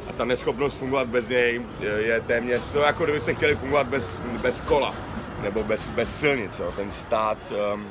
a 0.09 0.13
ta 0.13 0.25
neschopnost 0.25 0.77
fungovat 0.77 1.07
bez 1.07 1.29
něj 1.29 1.61
je 1.97 2.21
téměř, 2.21 2.71
to 2.71 2.79
jako 2.79 3.03
kdyby 3.03 3.19
se 3.19 3.33
chtěli 3.33 3.55
fungovat 3.55 3.87
bez, 3.87 4.21
bez 4.41 4.61
kola 4.61 4.95
nebo 5.41 5.63
bez, 5.63 5.89
bez 5.89 6.19
silnic. 6.19 6.59
Jo. 6.59 6.71
Ten 6.75 6.91
stát 6.91 7.37
um, 7.73 7.85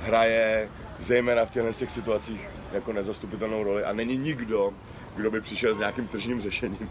hraje 0.00 0.68
zejména 0.98 1.44
v 1.44 1.50
těchto 1.50 1.72
těch 1.72 1.90
situacích 1.90 2.48
jako 2.72 2.92
nezastupitelnou 2.92 3.62
roli 3.62 3.84
a 3.84 3.92
není 3.92 4.16
nikdo, 4.16 4.72
kdo 5.16 5.30
by 5.30 5.40
přišel 5.40 5.74
s 5.74 5.78
nějakým 5.78 6.08
tržním 6.08 6.40
řešením. 6.40 6.88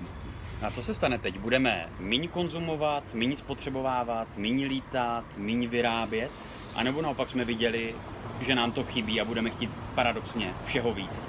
A 0.61 0.71
co 0.71 0.83
se 0.83 0.93
stane 0.93 1.17
teď? 1.17 1.39
Budeme 1.39 1.89
méně 1.99 2.27
konzumovat, 2.27 3.03
méně 3.13 3.35
spotřebovávat, 3.35 4.27
méně 4.37 4.65
lítat, 4.65 5.23
méně 5.37 5.67
vyrábět? 5.67 6.31
A 6.75 6.83
nebo 6.83 7.01
naopak 7.01 7.29
jsme 7.29 7.45
viděli, 7.45 7.95
že 8.41 8.55
nám 8.55 8.71
to 8.71 8.83
chybí 8.83 9.21
a 9.21 9.25
budeme 9.25 9.49
chtít 9.49 9.69
paradoxně 9.95 10.53
všeho 10.65 10.93
víc? 10.93 11.25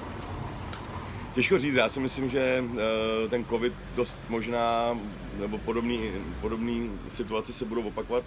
Těžko 1.35 1.59
říct, 1.59 1.75
já 1.75 1.89
si 1.89 2.01
myslím, 2.01 2.29
že 2.29 2.65
eh, 2.65 3.29
ten 3.29 3.45
covid 3.45 3.73
dost 3.97 4.19
možná, 4.29 4.99
nebo 5.41 5.59
podobný, 5.59 6.11
podobný 6.41 6.91
situace 7.09 7.53
se 7.53 7.65
budou 7.65 7.83
opakovat 7.83 8.25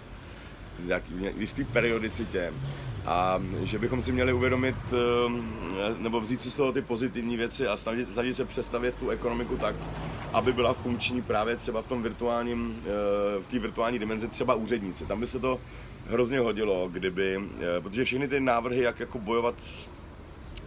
v 0.78 1.40
jistý 1.40 1.64
periodicitě 1.64 2.52
a 3.06 3.42
že 3.62 3.78
bychom 3.78 4.02
si 4.02 4.12
měli 4.12 4.32
uvědomit 4.32 4.76
ehm, 4.92 5.52
nebo 5.98 6.20
vzít 6.20 6.42
si 6.42 6.50
z 6.50 6.54
toho 6.54 6.72
ty 6.72 6.82
pozitivní 6.82 7.36
věci 7.36 7.66
a 7.66 7.76
snažit, 7.76 8.12
snažit 8.12 8.34
se 8.34 8.44
přestavět 8.44 8.94
tu 8.94 9.10
ekonomiku 9.10 9.56
tak, 9.56 9.74
aby 10.32 10.52
byla 10.52 10.72
funkční 10.72 11.22
právě 11.22 11.56
třeba 11.56 11.82
v 11.82 11.86
tom 11.86 12.02
virtuálním, 12.02 12.82
eh, 12.84 13.42
v 13.42 13.46
té 13.46 13.58
virtuální 13.58 13.98
dimenzi 13.98 14.28
třeba 14.28 14.54
úředníci. 14.54 15.06
Tam 15.06 15.20
by 15.20 15.26
se 15.26 15.38
to 15.38 15.60
hrozně 16.06 16.38
hodilo, 16.40 16.88
kdyby, 16.92 17.40
eh, 17.60 17.80
protože 17.80 18.04
všechny 18.04 18.28
ty 18.28 18.40
návrhy, 18.40 18.82
jak 18.82 19.00
jako 19.00 19.18
bojovat 19.18 19.54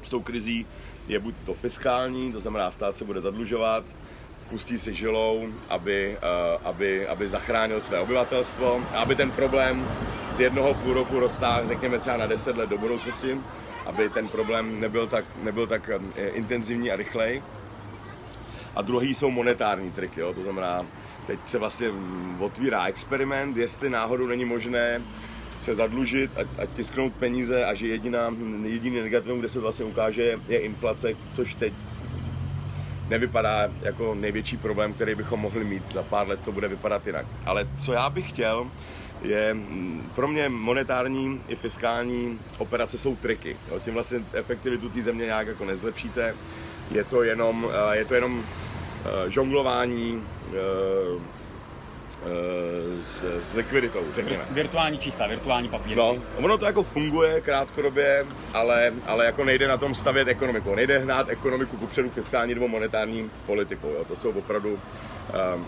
s 0.03 0.09
tou 0.09 0.21
krizí, 0.21 0.65
je 1.07 1.19
buď 1.19 1.35
to 1.45 1.53
fiskální, 1.53 2.31
to 2.31 2.39
znamená 2.39 2.71
stát 2.71 2.97
se 2.97 3.05
bude 3.05 3.21
zadlužovat, 3.21 3.83
pustí 4.49 4.79
si 4.79 4.93
žilou, 4.93 5.47
aby, 5.69 6.17
uh, 6.17 6.67
aby, 6.67 7.07
aby 7.07 7.29
zachránil 7.29 7.81
své 7.81 7.99
obyvatelstvo 7.99 8.81
a 8.93 8.99
aby 8.99 9.15
ten 9.15 9.31
problém 9.31 9.87
z 10.31 10.39
jednoho 10.39 10.73
půl 10.73 10.93
roku 10.93 11.19
roztáhl, 11.19 11.67
řekněme 11.67 11.99
třeba 11.99 12.17
na 12.17 12.27
10 12.27 12.57
let 12.57 12.69
do 12.69 12.77
budoucnosti, 12.77 13.37
aby 13.85 14.09
ten 14.09 14.27
problém 14.27 14.79
nebyl 14.79 15.07
tak, 15.07 15.25
nebyl 15.43 15.67
tak 15.67 15.89
uh, 15.95 16.03
intenzivní 16.17 16.91
a 16.91 16.95
rychlej. 16.95 17.43
A 18.75 18.81
druhý 18.81 19.15
jsou 19.15 19.31
monetární 19.31 19.91
triky, 19.91 20.19
jo? 20.19 20.33
to 20.33 20.43
znamená, 20.43 20.85
teď 21.27 21.39
se 21.45 21.57
vlastně 21.57 21.87
otvírá 22.39 22.85
experiment, 22.85 23.57
jestli 23.57 23.89
náhodou 23.89 24.27
není 24.27 24.45
možné 24.45 25.01
se 25.59 25.75
zadlužit 25.75 26.31
a, 26.37 26.41
a 26.63 26.65
tisknout 26.65 27.13
peníze 27.13 27.65
a 27.65 27.73
že 27.73 27.87
jediná, 27.87 28.35
jediný 28.63 29.01
negativum, 29.01 29.39
kde 29.39 29.49
se 29.49 29.59
vlastně 29.59 29.85
ukáže, 29.85 30.39
je 30.47 30.59
inflace, 30.59 31.13
což 31.29 31.55
teď 31.55 31.73
nevypadá 33.09 33.69
jako 33.81 34.15
největší 34.15 34.57
problém, 34.57 34.93
který 34.93 35.15
bychom 35.15 35.39
mohli 35.39 35.63
mít. 35.63 35.91
Za 35.91 36.03
pár 36.03 36.27
let 36.27 36.39
to 36.45 36.51
bude 36.51 36.67
vypadat 36.67 37.07
jinak. 37.07 37.25
Ale 37.45 37.67
co 37.77 37.93
já 37.93 38.09
bych 38.09 38.29
chtěl, 38.29 38.67
je 39.21 39.55
pro 40.15 40.27
mě 40.27 40.49
monetární 40.49 41.41
i 41.47 41.55
fiskální 41.55 42.39
operace 42.57 42.97
jsou 42.97 43.15
triky. 43.15 43.57
Jo, 43.71 43.79
tím 43.79 43.93
vlastně 43.93 44.19
efektivitu 44.33 44.89
té 44.89 45.01
země 45.01 45.25
nějak 45.25 45.47
jako 45.47 45.65
nezlepšíte. 45.65 46.35
Je 46.91 47.03
to 47.03 47.23
jenom, 47.23 47.69
eh, 47.91 47.97
je 47.97 48.05
to 48.05 48.13
jenom 48.13 48.43
eh, 48.43 49.31
žonglování 49.31 50.23
eh, 50.49 50.55
s, 53.05 53.23
s 53.51 53.53
likviditou, 53.53 53.99
řekněme. 54.15 54.43
Virtuální 54.51 54.97
čísla, 54.97 55.27
virtuální 55.27 55.69
papír. 55.69 55.97
No, 55.97 56.15
ono 56.37 56.57
to 56.57 56.65
jako 56.65 56.83
funguje 56.83 57.41
krátkodobě, 57.41 58.25
ale, 58.53 58.93
ale 59.05 59.25
jako 59.25 59.43
nejde 59.43 59.67
na 59.67 59.77
tom 59.77 59.95
stavět 59.95 60.27
ekonomiku. 60.27 60.75
Nejde 60.75 60.99
hnát 60.99 61.29
ekonomiku 61.29 61.77
kupředu 61.77 62.09
fiskální 62.09 62.53
nebo 62.53 62.67
monetární 62.67 63.31
politikou. 63.45 63.89
Jo. 63.89 64.05
To 64.05 64.15
jsou 64.15 64.31
opravdu 64.31 64.73
um, 64.73 65.65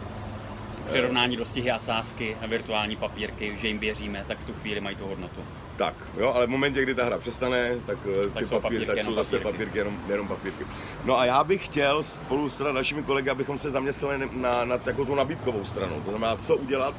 přirovnání 0.86 1.38
dostihy 1.38 1.72
a 1.72 1.80
sázky 1.80 2.38
a 2.42 2.48
virtuální 2.48 2.96
papírky, 2.96 3.58
že 3.62 3.68
jim 3.68 3.80
věříme, 3.80 4.26
tak 4.28 4.40
v 4.40 4.44
tu 4.44 4.54
chvíli 4.54 4.82
mají 4.82 4.96
tu 4.96 5.08
hodnotu. 5.08 5.42
Tak, 5.78 5.94
jo, 6.18 6.34
ale 6.34 6.46
v 6.46 6.50
momentě, 6.50 6.84
kdy 6.84 6.96
ta 6.96 7.06
hra 7.06 7.18
přestane, 7.18 7.78
tak, 7.86 7.98
eh, 8.06 8.30
tak 8.30 8.38
ty 8.38 8.46
jsou 8.46 8.60
papír, 8.60 8.80
papírky, 8.80 8.86
tak 8.86 9.06
jsou 9.06 9.14
zase 9.14 9.40
papírky. 9.40 9.54
papírky, 9.54 9.78
jenom, 9.78 10.00
jenom 10.10 10.28
papírky. 10.28 10.66
No 11.06 11.20
a 11.20 11.26
já 11.26 11.44
bych 11.44 11.66
chtěl 11.66 12.04
spolu 12.04 12.50
s 12.50 12.58
dalšími 12.58 13.04
kolegy, 13.04 13.30
abychom 13.30 13.58
se 13.58 13.72
zaměstnali 13.72 14.30
na, 14.32 14.66
na 14.66 14.78
takovou 14.78 15.06
tu 15.06 15.16
nabídkovou 15.16 15.66
stranu. 15.66 16.02
To 16.06 16.10
znamená, 16.10 16.36
co 16.36 16.56
udělat, 16.56 16.96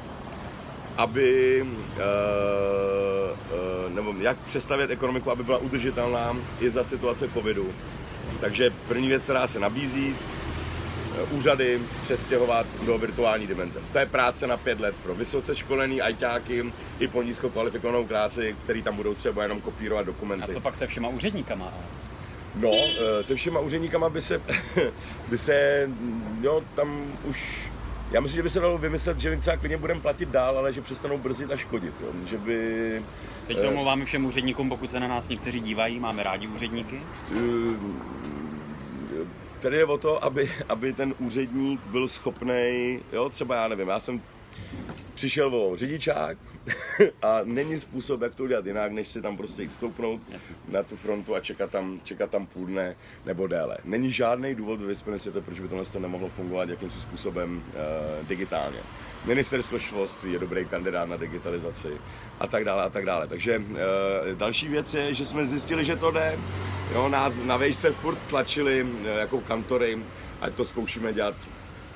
aby, 0.97 1.61
uh, 1.61 1.69
uh, 3.87 3.93
nebo 3.93 4.13
jak 4.19 4.37
přestavět 4.37 4.91
ekonomiku, 4.91 5.31
aby 5.31 5.43
byla 5.43 5.57
udržitelná 5.57 6.37
i 6.59 6.69
za 6.69 6.83
situace 6.83 7.29
covidu. 7.29 7.69
Takže 8.39 8.73
první 8.87 9.07
věc, 9.07 9.23
která 9.23 9.47
se 9.47 9.59
nabízí, 9.59 10.15
úřady 11.31 11.79
přestěhovat 12.01 12.65
do 12.85 12.97
virtuální 12.97 13.47
dimenze. 13.47 13.79
To 13.93 13.99
je 13.99 14.05
práce 14.05 14.47
na 14.47 14.57
pět 14.57 14.79
let 14.79 14.95
pro 15.03 15.15
vysoce 15.15 15.55
školený 15.55 16.01
ajťáky 16.01 16.73
i 16.99 17.07
po 17.07 17.23
nízko 17.23 17.49
kvalifikovanou 17.49 18.05
krási, 18.05 18.55
který 18.63 18.83
tam 18.83 18.95
budou 18.95 19.13
třeba 19.13 19.43
jenom 19.43 19.61
kopírovat 19.61 20.05
dokumenty. 20.05 20.51
A 20.51 20.53
co 20.53 20.59
pak 20.59 20.75
se 20.75 20.87
všema 20.87 21.09
úředníkama? 21.09 21.73
No, 22.55 22.71
eh, 22.73 23.23
se 23.23 23.35
všema 23.35 23.59
úředníkama 23.59 24.09
by 24.09 24.21
se, 24.21 24.41
by 25.29 25.37
se, 25.37 25.89
jo, 26.41 26.63
tam 26.75 27.13
už 27.23 27.69
já 28.11 28.19
myslím, 28.21 28.35
že 28.35 28.43
by 28.43 28.49
se 28.49 28.59
dalo 28.59 28.77
vymyslet, 28.77 29.19
že 29.19 29.37
třeba 29.37 29.57
klidně 29.57 29.77
budeme 29.77 30.01
platit 30.01 30.29
dál, 30.29 30.57
ale 30.57 30.73
že 30.73 30.81
přestanou 30.81 31.17
brzdit 31.17 31.51
a 31.51 31.57
škodit. 31.57 31.93
Jo? 32.01 32.07
Že 32.25 32.37
by, 32.37 33.03
Teď 33.47 33.59
se 33.59 33.65
eh, 33.65 33.69
omlouváme 33.69 34.05
všem 34.05 34.25
úředníkům, 34.25 34.69
pokud 34.69 34.91
se 34.91 34.99
na 34.99 35.07
nás 35.07 35.29
někteří 35.29 35.59
dívají, 35.59 35.99
máme 35.99 36.23
rádi 36.23 36.47
úředníky. 36.47 37.01
Tady 39.59 39.77
je 39.77 39.85
o 39.85 39.97
to, 39.97 40.23
aby, 40.23 40.51
aby 40.69 40.93
ten 40.93 41.13
úředník 41.19 41.81
byl 41.81 42.07
schopný, 42.07 42.99
jo, 43.11 43.29
třeba 43.29 43.55
já 43.55 43.67
nevím, 43.67 43.87
já 43.87 43.99
jsem 43.99 44.21
přišel 45.19 45.55
o 45.55 45.75
řidičák 45.75 46.37
a 47.21 47.39
není 47.43 47.79
způsob, 47.79 48.21
jak 48.21 48.35
to 48.35 48.43
udělat 48.43 48.65
jinak, 48.65 48.91
než 48.91 49.07
si 49.07 49.21
tam 49.21 49.37
prostě 49.37 49.61
jít 49.61 49.73
stoupnout 49.73 50.21
Jasně. 50.29 50.55
na 50.67 50.83
tu 50.83 50.95
frontu 50.95 51.35
a 51.35 51.39
čekat 51.39 51.71
tam, 51.71 51.99
čekat 52.03 52.31
tam 52.31 52.45
půl 52.45 52.65
dne 52.65 52.95
nebo 53.25 53.47
déle. 53.47 53.77
Není 53.83 54.11
žádný 54.11 54.55
důvod 54.55 54.79
ve 54.79 54.87
vyspělém 54.87 55.19
světě, 55.19 55.41
proč 55.41 55.59
by 55.59 55.67
tohle 55.67 55.85
to 55.85 55.99
nemohlo 55.99 56.29
fungovat 56.29 56.69
jakýmsi 56.69 56.99
způsobem 57.01 57.63
uh, 57.67 58.27
digitálně. 58.27 58.79
Ministerstvo 59.25 59.79
školství 59.79 60.33
je 60.33 60.39
dobrý 60.39 60.65
kandidát 60.65 61.05
na 61.05 61.17
digitalizaci 61.17 61.89
a 62.39 62.47
tak 62.47 62.65
dále 62.65 62.83
a 62.83 62.89
tak 62.89 63.05
dále. 63.05 63.27
Takže 63.27 63.57
uh, 63.57 63.75
další 64.37 64.67
věc 64.67 64.93
je, 64.93 65.13
že 65.13 65.25
jsme 65.25 65.45
zjistili, 65.45 65.85
že 65.85 65.95
to 65.95 66.11
jde. 66.11 66.37
Jo, 66.93 67.09
nás 67.09 67.33
na 67.43 67.59
se 67.71 67.91
furt 67.91 68.19
tlačili 68.29 68.83
uh, 68.83 69.05
jako 69.05 69.41
kantory, 69.41 69.99
ať 70.41 70.53
to 70.53 70.65
zkoušíme 70.65 71.13
dělat 71.13 71.35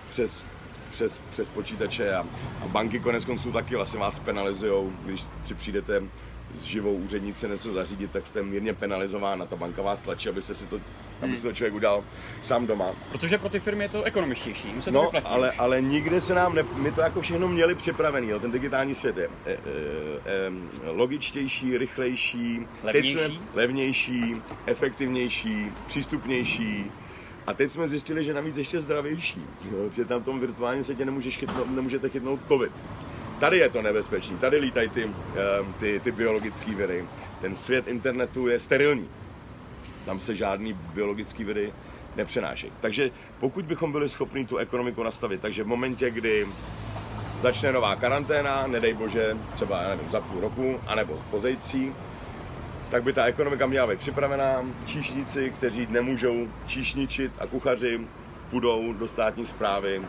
přes 0.10 0.46
přes, 0.94 1.22
přes 1.32 1.50
počítače 1.50 2.16
a, 2.16 2.20
a 2.62 2.68
banky 2.68 3.00
konec 3.00 3.26
konců 3.26 3.52
taky 3.52 3.76
vlastně 3.76 4.00
vás 4.00 4.20
penalizují, 4.20 4.92
když 5.06 5.26
si 5.44 5.54
přijdete 5.56 6.04
s 6.54 6.64
živou 6.64 6.94
úřednici 6.94 7.50
něco 7.50 7.74
zařídit, 7.74 8.12
tak 8.12 8.28
jste 8.28 8.44
mírně 8.44 8.74
penalizován 8.74 9.42
a 9.42 9.46
ta 9.46 9.56
banka 9.56 9.82
vás 9.82 10.02
tlačí, 10.02 10.30
aby 10.30 10.42
se 10.42 10.56
si 10.56 10.66
to, 10.66 10.76
aby 11.22 11.28
hmm. 11.28 11.38
si 11.38 11.44
to 11.44 11.54
člověk 11.54 11.74
udělal 11.74 12.04
sám 12.42 12.68
doma. 12.68 12.86
Protože 13.12 13.38
pro 13.38 13.50
ty 13.50 13.60
firmy 13.60 13.84
je 13.84 13.90
to 13.90 14.04
ekonomičtější, 14.04 14.74
se 14.80 14.92
to 14.92 14.92
no, 14.92 15.02
vyplatí 15.02 15.28
ale, 15.28 15.52
ale 15.52 15.82
nikde 15.82 16.22
se 16.22 16.36
nám, 16.36 16.56
ne, 16.56 16.64
my 16.76 16.92
to 16.92 17.02
jako 17.02 17.22
všechno 17.22 17.48
měli 17.48 17.76
připravený, 17.76 18.30
jo. 18.30 18.40
ten 18.40 18.52
digitální 18.52 18.96
svět 18.96 19.18
je 19.18 19.30
e, 19.46 19.52
e, 19.52 19.56
e, 19.56 20.52
logičtější, 20.90 21.78
rychlejší, 21.78 22.68
levnější? 22.84 23.40
levnější, 23.54 24.42
efektivnější, 24.66 25.72
přístupnější, 25.88 26.92
a 27.48 27.54
teď 27.54 27.72
jsme 27.72 27.88
zjistili, 27.88 28.24
že 28.24 28.34
navíc 28.34 28.58
ještě 28.58 28.82
zdravější, 28.82 29.44
jo, 29.72 29.90
že 29.92 30.06
tam 30.06 30.22
v 30.22 30.26
tom 30.26 30.40
virtuálním 30.40 30.84
světě 30.84 31.06
nemůžeš 31.06 31.38
chytnout, 31.38 31.76
nemůžete 31.76 32.10
chytnout 32.10 32.40
covid. 32.48 32.72
Tady 33.40 33.58
je 33.58 33.70
to 33.70 33.82
nebezpečný, 33.82 34.38
tady 34.38 34.58
lítají 34.58 34.90
ty, 34.90 35.04
ehm, 35.04 35.74
ty, 35.80 36.00
ty 36.00 36.12
biologické 36.12 36.76
viry. 36.76 37.06
Ten 37.42 37.56
svět 37.56 37.88
internetu 37.88 38.48
je 38.48 38.60
sterilní. 38.60 39.10
Tam 40.06 40.20
se 40.20 40.36
žádný 40.36 40.74
biologický 40.74 41.44
viry 41.44 41.74
nepřenáší. 42.16 42.72
Takže 42.82 43.12
pokud 43.40 43.66
bychom 43.66 43.92
byli 43.92 44.10
schopni 44.10 44.46
tu 44.46 44.58
ekonomiku 44.58 45.04
nastavit, 45.04 45.42
takže 45.42 45.64
v 45.64 45.68
momentě, 45.68 46.12
kdy 46.12 46.48
začne 47.40 47.72
nová 47.72 47.96
karanténa, 47.96 48.68
nedej 48.68 48.94
bože, 48.94 49.38
třeba 49.54 49.82
nevím, 49.90 50.10
za 50.10 50.22
půl 50.22 50.42
roku, 50.42 50.80
anebo 50.88 51.20
pozejtří, 51.32 51.94
tak 52.94 53.04
by 53.04 53.14
ta 53.14 53.26
ekonomika 53.26 53.68
měla 53.68 53.88
být 53.88 54.00
připravená. 54.00 54.66
Číšníci, 54.86 55.52
kteří 55.52 55.88
nemůžou 55.90 56.48
číšničit 56.68 57.32
a 57.40 57.48
kuchaři 57.48 58.08
půjdou 58.50 58.94
do 58.94 59.08
státní 59.08 59.46
zprávy 59.46 59.96
e, 59.96 60.02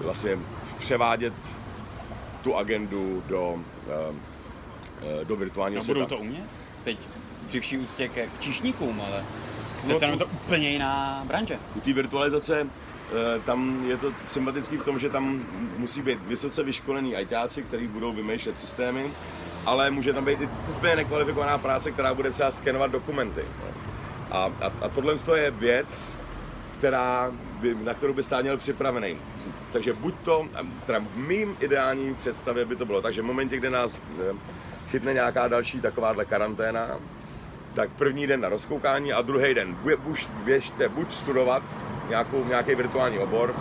e, 0.00 0.04
vlastně 0.04 0.38
převádět 0.78 1.32
tu 2.42 2.56
agendu 2.56 3.22
do, 3.26 3.62
e, 5.20 5.24
do 5.24 5.36
virtuálního 5.36 5.82
světa. 5.82 6.00
budou 6.00 6.16
to 6.16 6.18
umět? 6.18 6.44
Teď 6.84 6.98
při 7.48 7.60
vší 7.60 7.78
úctě 7.78 8.08
ke 8.08 8.28
číšníkům, 8.40 9.00
ale 9.00 9.24
přece 9.84 10.06
no, 10.06 10.12
je 10.12 10.18
to 10.18 10.26
úplně 10.26 10.70
jiná 10.70 11.22
branže. 11.26 11.58
U 11.74 11.80
té 11.80 11.92
virtualizace 11.92 12.66
tam 13.44 13.84
je 13.88 13.96
to 13.96 14.12
sympatický 14.26 14.76
v 14.76 14.84
tom, 14.84 14.98
že 14.98 15.10
tam 15.10 15.46
musí 15.76 16.02
být 16.02 16.18
vysoce 16.26 16.62
vyškolení 16.62 17.16
ajťáci, 17.16 17.62
kteří 17.62 17.86
budou 17.86 18.12
vymýšlet 18.12 18.60
systémy 18.60 19.10
ale 19.68 19.90
může 19.90 20.12
tam 20.12 20.24
být 20.24 20.40
i 20.40 20.48
úplně 20.68 20.96
nekvalifikovaná 20.96 21.58
práce, 21.58 21.90
která 21.90 22.14
bude 22.14 22.30
třeba 22.30 22.50
skenovat 22.50 22.90
dokumenty. 22.90 23.44
A, 24.30 24.52
a, 24.60 24.72
a 24.82 24.88
tohle 24.88 25.14
je 25.36 25.50
věc, 25.50 26.18
která 26.78 27.32
by, 27.60 27.74
na 27.74 27.94
kterou 27.94 28.12
by 28.12 28.22
stát 28.22 28.42
měl 28.42 28.56
připravený. 28.56 29.16
Takže 29.72 29.92
buď 29.92 30.14
to, 30.22 30.48
teda 30.86 30.98
v 30.98 31.16
mým 31.16 31.56
ideálním 31.60 32.14
představě 32.14 32.64
by 32.64 32.76
to 32.76 32.86
bylo, 32.86 33.02
takže 33.02 33.22
v 33.22 33.24
momentě, 33.24 33.56
kdy 33.56 33.70
nás 33.70 34.00
eh, 34.00 34.36
chytne 34.88 35.14
nějaká 35.14 35.48
další 35.48 35.80
takováhle 35.80 36.24
karanténa, 36.24 36.88
tak 37.74 37.90
první 37.90 38.26
den 38.26 38.40
na 38.40 38.48
rozkoukání 38.48 39.12
a 39.12 39.22
druhý 39.22 39.54
den 39.54 39.76
buď, 40.04 40.28
běžte 40.44 40.88
buď 40.88 41.12
studovat 41.12 41.62
nějakou, 42.08 42.44
nějaký 42.44 42.74
virtuální 42.74 43.18
obor 43.18 43.54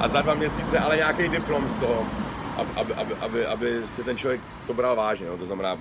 a 0.00 0.08
za 0.08 0.22
dva 0.22 0.34
měsíce 0.34 0.78
ale 0.78 0.96
nějaký 0.96 1.28
diplom 1.28 1.68
z 1.68 1.76
toho, 1.76 2.06
aby, 2.56 2.94
aby, 2.94 3.14
aby, 3.14 3.46
aby 3.46 3.80
si 3.84 4.04
ten 4.04 4.16
člověk 4.16 4.40
to 4.66 4.74
bral 4.74 4.96
vážně. 4.96 5.26
No? 5.26 5.38
To 5.38 5.46
znamená, 5.46 5.78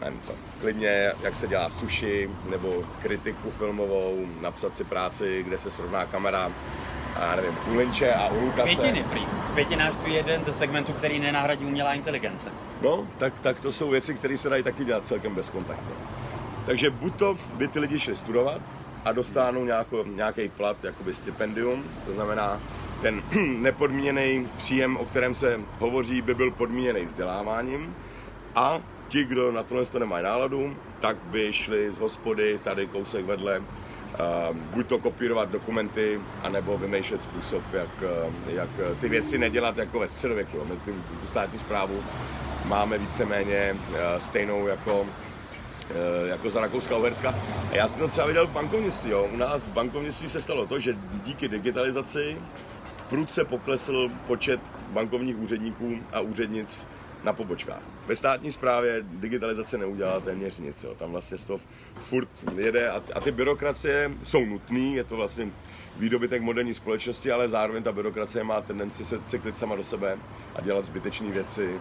nevím 0.00 0.20
co, 0.20 0.32
klidně 0.60 1.12
jak 1.22 1.36
se 1.36 1.48
dělá 1.48 1.70
sushi, 1.70 2.30
nebo 2.50 2.84
kritiku 3.02 3.50
filmovou, 3.50 4.26
napsat 4.40 4.76
si 4.76 4.84
práci, 4.84 5.42
kde 5.42 5.58
se 5.58 5.70
srovná 5.70 6.06
kamera, 6.06 6.52
a 7.16 7.36
nevím, 7.36 7.58
u 7.72 7.76
Lynče 7.76 8.14
a 8.14 8.28
u 8.28 8.40
Lukase. 8.40 8.74
Květiny, 8.74 9.04
prý. 9.10 9.20
Květinářství 9.52 10.12
je 10.12 10.18
jeden 10.18 10.44
ze 10.44 10.52
segmentů, 10.52 10.92
který 10.92 11.18
nenahradí 11.18 11.64
umělá 11.64 11.94
inteligence. 11.94 12.48
No, 12.82 13.06
tak, 13.18 13.40
tak 13.40 13.60
to 13.60 13.72
jsou 13.72 13.90
věci, 13.90 14.14
které 14.14 14.36
se 14.36 14.48
dají 14.48 14.62
taky 14.62 14.84
dělat 14.84 15.06
celkem 15.06 15.34
bezkontaktně. 15.34 15.94
Takže 16.66 16.90
buď 16.90 17.16
to 17.16 17.36
by 17.54 17.68
ty 17.68 17.78
lidi 17.78 18.00
šli 18.00 18.16
studovat 18.16 18.60
a 19.04 19.12
dostanou 19.12 19.64
nějaký 20.04 20.48
plat, 20.48 20.84
jakoby 20.84 21.14
stipendium, 21.14 21.84
to 22.06 22.12
znamená, 22.12 22.60
ten 23.02 23.22
nepodmíněný 23.62 24.48
příjem, 24.56 24.96
o 24.96 25.04
kterém 25.04 25.34
se 25.34 25.60
hovoří, 25.78 26.22
by 26.22 26.34
byl 26.34 26.50
podmíněný 26.50 27.04
vzděláváním 27.04 27.96
a 28.54 28.80
ti, 29.08 29.24
kdo 29.24 29.52
na 29.52 29.62
tohle 29.62 29.86
to 29.86 29.98
nemají 29.98 30.24
náladu, 30.24 30.76
tak 31.00 31.16
by 31.16 31.52
šli 31.52 31.92
z 31.92 31.98
hospody 31.98 32.60
tady 32.64 32.86
kousek 32.86 33.24
vedle 33.24 33.62
Uh, 34.14 34.56
buď 34.56 34.86
to 34.86 34.98
kopírovat 34.98 35.50
dokumenty, 35.50 36.20
anebo 36.42 36.78
vymýšlet 36.78 37.22
způsob, 37.22 37.62
jak, 37.72 38.02
jak 38.46 38.68
ty 39.00 39.08
věci 39.08 39.38
nedělat 39.38 39.76
jako 39.76 39.98
ve 39.98 40.08
středověku. 40.08 40.64
My 40.64 40.76
tu 41.20 41.26
státní 41.26 41.58
zprávu 41.58 42.02
máme 42.66 42.98
víceméně 42.98 43.76
stejnou 44.18 44.66
jako 44.66 45.06
jako 46.24 46.50
za 46.50 46.60
Rakouska 46.60 46.96
Uherska. 46.96 47.34
A 47.70 47.76
já 47.76 47.88
jsem 47.88 48.00
to 48.00 48.08
třeba 48.08 48.26
viděl 48.26 48.46
v 48.46 48.50
bankovnictví. 48.50 49.10
Jo. 49.10 49.28
U 49.32 49.36
nás 49.36 49.66
v 49.66 49.72
bankovnictví 49.72 50.28
se 50.28 50.42
stalo 50.42 50.66
to, 50.66 50.78
že 50.78 50.96
díky 51.24 51.48
digitalizaci 51.48 52.36
prudce 53.08 53.44
poklesl 53.44 54.10
počet 54.26 54.60
bankovních 54.92 55.38
úředníků 55.38 55.98
a 56.12 56.20
úřednic 56.20 56.86
na 57.24 57.32
pobočkách. 57.32 57.82
Ve 58.06 58.16
státní 58.16 58.52
správě 58.52 58.98
digitalizace 59.02 59.78
neudělá 59.78 60.20
téměř 60.20 60.58
nic. 60.58 60.84
Jo. 60.84 60.94
Tam 60.94 61.12
vlastně 61.12 61.38
to 61.38 61.60
furt 62.00 62.28
jede 62.56 62.90
a, 62.90 63.02
a 63.14 63.20
ty 63.20 63.30
byrokracie 63.30 64.10
jsou 64.22 64.44
nutné, 64.44 64.80
je 64.80 65.04
to 65.04 65.16
vlastně 65.16 65.48
výdobytek 65.96 66.42
moderní 66.42 66.74
společnosti, 66.74 67.32
ale 67.32 67.48
zároveň 67.48 67.82
ta 67.82 67.92
byrokracie 67.92 68.44
má 68.44 68.60
tendenci 68.60 69.04
se 69.04 69.20
cyklit 69.24 69.56
sama 69.56 69.76
do 69.76 69.84
sebe 69.84 70.18
a 70.56 70.60
dělat 70.60 70.84
zbytečné 70.84 71.30
věci, 71.30 71.80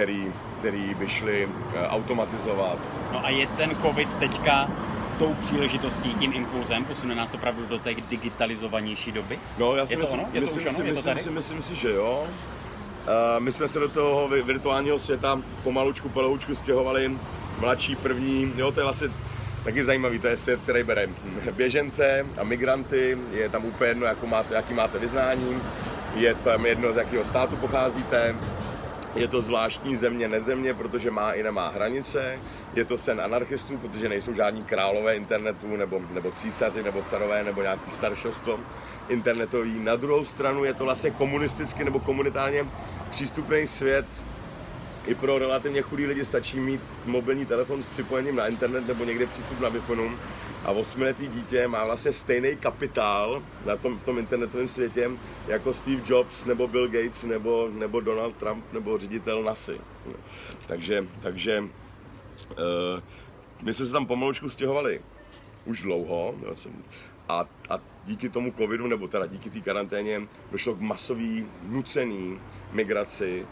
který, 0.00 0.32
který 0.58 0.94
by 0.94 1.08
šly 1.08 1.48
eh, 1.74 1.88
automatizovat. 1.88 2.78
No 3.12 3.24
a 3.24 3.30
je 3.30 3.46
ten 3.46 3.70
covid 3.82 4.14
teďka 4.14 4.70
tou 5.18 5.34
příležitostí, 5.34 6.14
tím 6.14 6.32
impulzem, 6.32 6.84
posune 6.84 7.14
nás 7.14 7.34
opravdu 7.34 7.66
do 7.66 7.78
té 7.78 7.94
digitalizovanější 7.94 9.12
doby? 9.12 9.38
No, 9.58 9.76
já 9.76 9.86
si 9.86 9.96
myslím, 9.96 10.20
myslím, 10.40 10.72
si, 10.74 10.82
myslím, 10.82 11.18
si, 11.18 11.30
myslím 11.30 11.62
si, 11.62 11.74
že 11.74 11.90
jo. 11.90 12.24
Uh, 12.24 13.44
my 13.44 13.52
jsme 13.52 13.68
se 13.68 13.78
do 13.78 13.88
toho 13.88 14.28
virtuálního 14.28 14.98
světa 14.98 15.42
pomalučku, 15.64 16.08
polohoučku 16.08 16.54
stěhovali. 16.54 17.12
Mladší 17.58 17.96
první, 17.96 18.52
jo, 18.56 18.72
to 18.72 18.80
je 18.80 18.84
vlastně 18.84 19.08
taky 19.64 19.84
zajímavý, 19.84 20.18
to 20.18 20.28
je 20.28 20.36
svět, 20.36 20.60
který 20.62 20.82
bere 20.82 21.08
běžence 21.52 22.26
a 22.40 22.44
migranty, 22.44 23.18
je 23.32 23.48
tam 23.48 23.64
úplně 23.64 23.90
jedno, 23.90 24.06
jaký 24.06 24.26
máte, 24.26 24.54
jaký 24.54 24.74
máte 24.74 24.98
vyznání, 24.98 25.62
je 26.16 26.34
tam 26.34 26.66
jedno, 26.66 26.92
z 26.92 26.96
jakého 26.96 27.24
státu 27.24 27.56
pocházíte, 27.56 28.34
je 29.14 29.28
to 29.28 29.40
zvláštní 29.40 29.96
země, 29.96 30.28
nezemě, 30.28 30.74
protože 30.74 31.10
má 31.10 31.32
i 31.32 31.42
nemá 31.42 31.68
hranice. 31.68 32.38
Je 32.74 32.84
to 32.84 32.98
sen 32.98 33.20
anarchistů, 33.20 33.78
protože 33.78 34.08
nejsou 34.08 34.34
žádní 34.34 34.64
králové 34.64 35.16
internetu, 35.16 35.76
nebo, 35.76 36.00
nebo 36.10 36.30
císaři, 36.30 36.82
nebo 36.82 37.02
carové, 37.02 37.44
nebo 37.44 37.62
nějaký 37.62 37.90
staršostvo 37.90 38.60
internetový. 39.08 39.84
Na 39.84 39.96
druhou 39.96 40.24
stranu 40.24 40.64
je 40.64 40.74
to 40.74 40.84
vlastně 40.84 41.10
komunisticky 41.10 41.84
nebo 41.84 42.00
komunitárně 42.00 42.66
přístupný 43.10 43.66
svět, 43.66 44.06
i 45.06 45.14
pro 45.14 45.38
relativně 45.38 45.82
chudý 45.82 46.06
lidi 46.06 46.24
stačí 46.24 46.60
mít 46.60 46.80
mobilní 47.06 47.46
telefon 47.46 47.82
s 47.82 47.86
připojením 47.86 48.36
na 48.36 48.46
internet 48.46 48.88
nebo 48.88 49.04
někde 49.04 49.26
přístup 49.26 49.60
na 49.60 49.68
wi 49.68 49.80
a 50.64 50.70
osmiletý 50.70 51.28
dítě 51.28 51.68
má 51.68 51.84
vlastně 51.84 52.12
stejný 52.12 52.56
kapitál 52.56 53.42
na 53.66 53.76
tom, 53.76 53.98
v 53.98 54.04
tom 54.04 54.18
internetovém 54.18 54.68
světě 54.68 55.10
jako 55.46 55.74
Steve 55.74 56.02
Jobs 56.06 56.44
nebo 56.44 56.68
Bill 56.68 56.88
Gates 56.88 57.24
nebo, 57.24 57.68
nebo 57.72 58.00
Donald 58.00 58.36
Trump 58.36 58.64
nebo 58.72 58.98
ředitel 58.98 59.42
NASA. 59.42 59.72
Takže, 60.66 61.06
takže 61.20 61.60
uh, 61.60 61.66
my 63.62 63.72
jsme 63.72 63.86
se 63.86 63.92
tam 63.92 64.06
pomalučku 64.06 64.48
stěhovali 64.48 65.00
už 65.64 65.82
dlouho 65.82 66.34
a, 67.28 67.46
a 67.70 67.78
díky 68.04 68.28
tomu 68.28 68.52
covidu, 68.58 68.86
nebo 68.86 69.08
teda 69.08 69.26
díky 69.26 69.50
té 69.50 69.60
karanténě, 69.60 70.22
došlo 70.52 70.74
k 70.74 70.80
masový, 70.80 71.46
nucený 71.62 72.40
migraci 72.72 73.46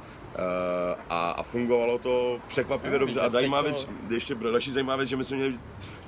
a, 1.09 1.31
a 1.31 1.43
fungovalo 1.43 1.99
to 1.99 2.41
překvapivě 2.49 2.99
no, 2.99 2.99
dobře. 2.99 3.21
A 3.21 3.31
zajímavá 3.31 3.63
věc, 3.63 3.89
ještě 4.11 4.35
další 4.35 4.73
zajímavá 4.73 4.97
věc, 4.97 5.09
že 5.09 5.17
my 5.17 5.25
jsme 5.25 5.37
měli 5.37 5.59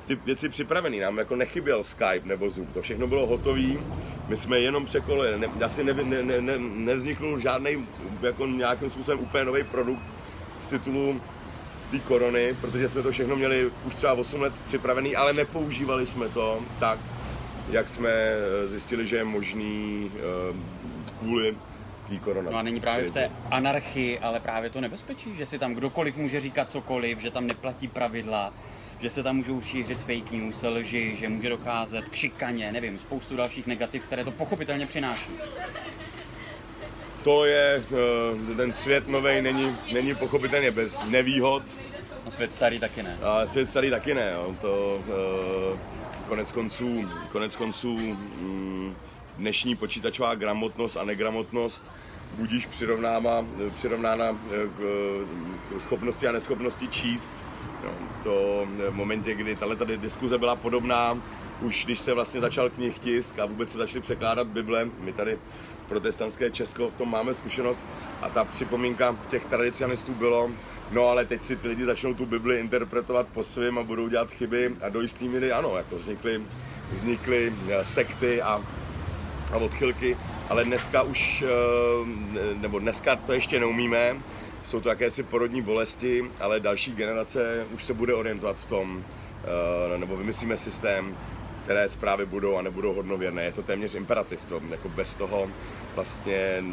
ty 0.07 0.15
věci 0.15 0.49
připravený. 0.49 0.99
Nám 1.01 1.19
jako 1.19 1.37
nechyběl 1.37 1.85
Skype 1.85 2.21
nebo 2.25 2.51
Zoom. 2.51 2.67
To 2.67 2.83
všechno 2.83 3.07
bylo 3.07 3.27
hotové. 3.27 3.69
My 4.29 4.37
jsme 4.37 4.59
jenom 4.59 4.85
překolili. 4.85 5.39
Ne, 5.39 5.49
asi 5.65 5.85
ne, 5.85 5.93
ne, 5.93 6.23
ne, 6.23 6.41
ne, 6.41 6.59
nevzniknul 6.59 7.39
žádný 7.39 7.87
jako 8.23 8.47
nějakým 8.47 8.91
způsobem 8.91 9.21
úplně 9.21 9.45
nový 9.45 9.65
produkt 9.65 10.03
z 10.59 10.67
titulu 10.67 11.21
té 11.91 11.99
korony, 11.99 12.57
protože 12.61 12.89
jsme 12.89 13.03
to 13.03 13.13
všechno 13.13 13.37
měli 13.37 13.71
už 13.87 13.95
třeba 13.95 14.13
8 14.13 14.41
let 14.41 14.53
připravený, 14.67 15.17
ale 15.17 15.33
nepoužívali 15.33 16.07
jsme 16.07 16.29
to 16.29 16.59
tak, 16.79 16.99
jak 17.71 17.89
jsme 17.89 18.11
zjistili, 18.65 19.07
že 19.07 19.17
je 19.17 19.25
možný 19.25 20.11
uh, 20.51 20.57
kvůli 21.19 21.57
té 22.09 22.19
korona. 22.19 22.51
No 22.51 22.59
a 22.59 22.63
není 22.63 22.81
právě 22.81 23.07
v 23.07 23.15
té 23.15 23.31
anarchii, 23.51 24.19
ale 24.19 24.41
právě 24.41 24.71
to 24.71 24.81
nebezpečí, 24.81 25.37
že 25.37 25.47
si 25.47 25.59
tam 25.59 25.75
kdokoliv 25.75 26.17
může 26.17 26.41
říkat 26.41 26.71
cokoliv, 26.71 27.19
že 27.19 27.31
tam 27.31 27.47
neplatí 27.47 27.89
pravidla, 27.89 28.53
že 29.01 29.11
se 29.11 29.23
tam 29.23 29.37
můžou 29.37 29.61
šířit 29.61 29.99
fake 29.99 30.31
news, 30.31 30.63
lži, 30.63 31.17
že 31.17 31.29
může 31.29 31.49
docházet 31.49 32.09
k 32.09 32.15
šikaně, 32.15 32.73
nevím, 32.73 32.99
spoustu 32.99 33.37
dalších 33.37 33.67
negativ, 33.67 34.05
které 34.05 34.25
to 34.25 34.31
pochopitelně 34.31 34.87
přináší. 34.87 35.31
To 37.25 37.45
je, 37.45 37.83
eh, 38.53 38.55
ten 38.55 38.73
svět 38.73 39.09
nový 39.09 39.43
není, 39.43 39.77
není 39.93 40.15
pochopitelně 40.15 40.71
bez 40.71 41.05
nevýhod. 41.05 41.63
A 42.27 42.31
svět 42.31 42.53
starý 42.53 42.79
taky 42.79 43.03
ne. 43.03 43.19
A 43.23 43.47
svět 43.47 43.67
starý 43.67 43.91
taky 43.91 44.15
ne, 44.15 44.33
jo. 44.35 44.57
to 44.61 45.01
eh, 45.75 45.79
konec 46.29 46.53
konců, 46.53 47.09
konec 47.33 47.57
konců 47.57 47.97
mm, 47.97 48.95
dnešní 49.41 49.77
počítačová 49.77 50.35
gramotnost 50.35 50.97
a 50.97 51.05
negramotnost 51.05 51.93
budíš 52.35 52.67
přirovnána, 52.67 53.47
přirovnána 53.75 54.33
k, 54.33 54.81
k 55.69 55.81
schopnosti 55.83 56.27
a 56.27 56.33
neschopnosti 56.33 56.89
číst. 56.89 57.33
No, 57.85 57.91
to 58.23 58.67
v 58.91 58.95
momentě, 58.95 59.35
kdy 59.35 59.57
tahle 59.57 59.77
tady 59.77 59.99
diskuze 59.99 60.39
byla 60.39 60.57
podobná, 60.57 61.19
už 61.61 61.85
když 61.85 61.99
se 61.99 62.15
vlastně 62.15 62.41
začal 62.41 62.71
knih 62.71 62.99
tisk 62.99 63.39
a 63.39 63.47
vůbec 63.47 63.73
se 63.73 63.79
začaly 63.79 64.01
překládat 64.01 64.47
Bible, 64.47 64.89
my 65.01 65.13
tady 65.13 65.39
protestantské 65.89 66.51
Česko 66.51 66.89
v 66.89 66.95
tom 66.95 67.11
máme 67.11 67.35
zkušenost 67.35 67.81
a 68.23 68.29
ta 68.29 68.45
připomínka 68.45 69.17
těch 69.29 69.47
tradicionalistů 69.47 70.15
bylo, 70.15 70.51
no 70.93 71.07
ale 71.07 71.25
teď 71.25 71.43
si 71.43 71.57
ty 71.57 71.69
lidi 71.69 71.85
začnou 71.85 72.15
tu 72.15 72.27
Bibli 72.27 72.61
interpretovat 72.61 73.27
po 73.35 73.43
svém 73.43 73.79
a 73.79 73.83
budou 73.83 74.09
dělat 74.09 74.31
chyby 74.31 74.77
a 74.83 74.89
do 74.89 75.01
jistý 75.01 75.29
míry 75.29 75.53
ano, 75.53 75.77
jako 75.77 75.97
vznikly, 75.97 76.43
vznikly 76.93 77.53
eh, 77.69 77.85
sekty 77.85 78.43
a, 78.43 78.63
a 79.53 79.57
odchylky, 79.57 80.17
ale 80.49 80.65
dneska 80.65 81.03
už, 81.03 81.45
eh, 81.47 82.55
nebo 82.55 82.79
dneska 82.79 83.17
to 83.17 83.33
ještě 83.33 83.61
neumíme, 83.61 84.17
jsou 84.65 84.81
to 84.81 84.89
jakési 84.89 85.23
porodní 85.23 85.63
bolesti, 85.63 86.25
ale 86.41 86.61
další 86.61 86.93
generace 86.93 87.67
už 87.75 87.85
se 87.85 87.95
bude 87.95 88.15
orientovat 88.15 88.57
v 88.57 88.67
tom, 88.67 89.05
eh, 89.05 89.99
nebo 89.99 90.17
vymyslíme 90.17 90.57
systém, 90.57 91.17
které 91.63 91.89
zprávy 91.89 92.27
budou 92.27 92.57
a 92.57 92.63
nebudou 92.63 92.93
hodnověrné. 92.93 93.45
Je 93.45 93.53
to 93.53 93.63
téměř 93.63 93.95
imperativ. 93.95 94.45
To, 94.45 94.61
jako 94.71 94.89
bez 94.89 95.15
toho 95.15 95.51
vlastně 95.95 96.65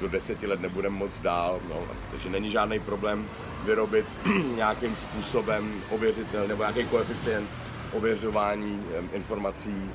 do 0.00 0.08
deseti 0.08 0.46
let 0.46 0.60
nebudeme 0.60 0.96
moc 0.96 1.20
dál. 1.20 1.60
No, 1.68 1.82
takže 2.10 2.30
není 2.30 2.50
žádný 2.50 2.80
problém 2.80 3.26
vyrobit 3.64 4.06
nějakým 4.54 4.96
způsobem 4.96 5.82
ověřitelný 5.90 6.48
nebo 6.48 6.62
nějaký 6.62 6.84
koeficient 6.84 7.50
ověřování 7.92 8.82
eh, 8.94 9.16
informací 9.16 9.90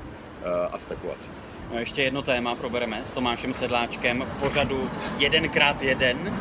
a 0.71 0.77
spekulací. 0.77 1.29
No 1.73 1.79
ještě 1.79 2.03
jedno 2.03 2.21
téma 2.21 2.55
probereme 2.55 3.01
s 3.03 3.11
Tomášem 3.11 3.53
Sedláčkem 3.53 4.23
v 4.33 4.39
pořadu 4.39 4.89
jedenkrát 5.17 5.81
jeden. 5.81 6.39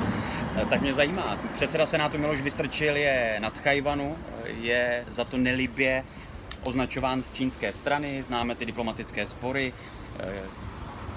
Eh, 0.56 0.66
tak 0.66 0.80
mě 0.80 0.94
zajímá, 0.94 1.38
předseda 1.52 1.86
Senátu 1.86 2.18
Miloš 2.18 2.40
Vystrčil 2.40 2.96
je 2.96 3.36
nad 3.38 3.58
Chajvanu, 3.58 4.16
je 4.60 5.04
za 5.08 5.24
to 5.24 5.36
nelibě 5.36 6.04
označován 6.62 7.22
z 7.22 7.32
čínské 7.32 7.72
strany, 7.72 8.22
známe 8.22 8.54
ty 8.54 8.66
diplomatické 8.66 9.26
spory. 9.26 9.72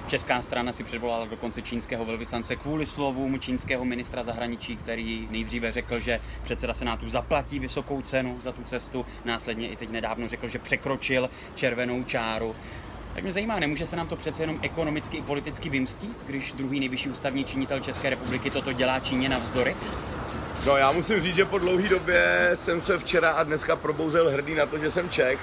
Česká 0.07 0.41
strana 0.41 0.71
si 0.71 0.83
předvolala 0.83 1.25
dokonce 1.25 1.61
čínského 1.61 2.05
velvyslance 2.05 2.55
kvůli 2.55 2.85
slovům 2.85 3.39
čínského 3.39 3.85
ministra 3.85 4.23
zahraničí, 4.23 4.77
který 4.77 5.27
nejdříve 5.31 5.71
řekl, 5.71 5.99
že 5.99 6.19
předseda 6.43 6.73
Senátu 6.73 7.09
zaplatí 7.09 7.59
vysokou 7.59 8.01
cenu 8.01 8.39
za 8.43 8.51
tu 8.51 8.63
cestu, 8.63 9.05
následně 9.25 9.67
i 9.67 9.75
teď 9.75 9.89
nedávno 9.89 10.27
řekl, 10.27 10.47
že 10.47 10.59
překročil 10.59 11.29
červenou 11.55 12.03
čáru. 12.03 12.55
Tak 13.13 13.23
mě 13.23 13.31
zajímá, 13.31 13.59
nemůže 13.59 13.85
se 13.85 13.95
nám 13.95 14.07
to 14.07 14.15
přece 14.15 14.43
jenom 14.43 14.59
ekonomicky 14.61 15.17
i 15.17 15.21
politicky 15.21 15.69
vymstít, 15.69 16.17
když 16.27 16.51
druhý 16.51 16.79
nejvyšší 16.79 17.09
ústavní 17.09 17.43
činitel 17.43 17.79
České 17.79 18.09
republiky 18.09 18.49
toto 18.49 18.73
dělá 18.73 18.99
Číně 18.99 19.29
navzdory? 19.29 19.75
No 20.65 20.77
já 20.77 20.91
musím 20.91 21.21
říct, 21.21 21.35
že 21.35 21.45
po 21.45 21.57
dlouhé 21.57 21.89
době 21.89 22.51
jsem 22.53 22.81
se 22.81 22.97
včera 22.97 23.31
a 23.31 23.43
dneska 23.43 23.75
probouzel 23.75 24.29
hrdý 24.29 24.55
na 24.55 24.65
to, 24.65 24.77
že 24.77 24.91
jsem 24.91 25.09
Čech. 25.09 25.39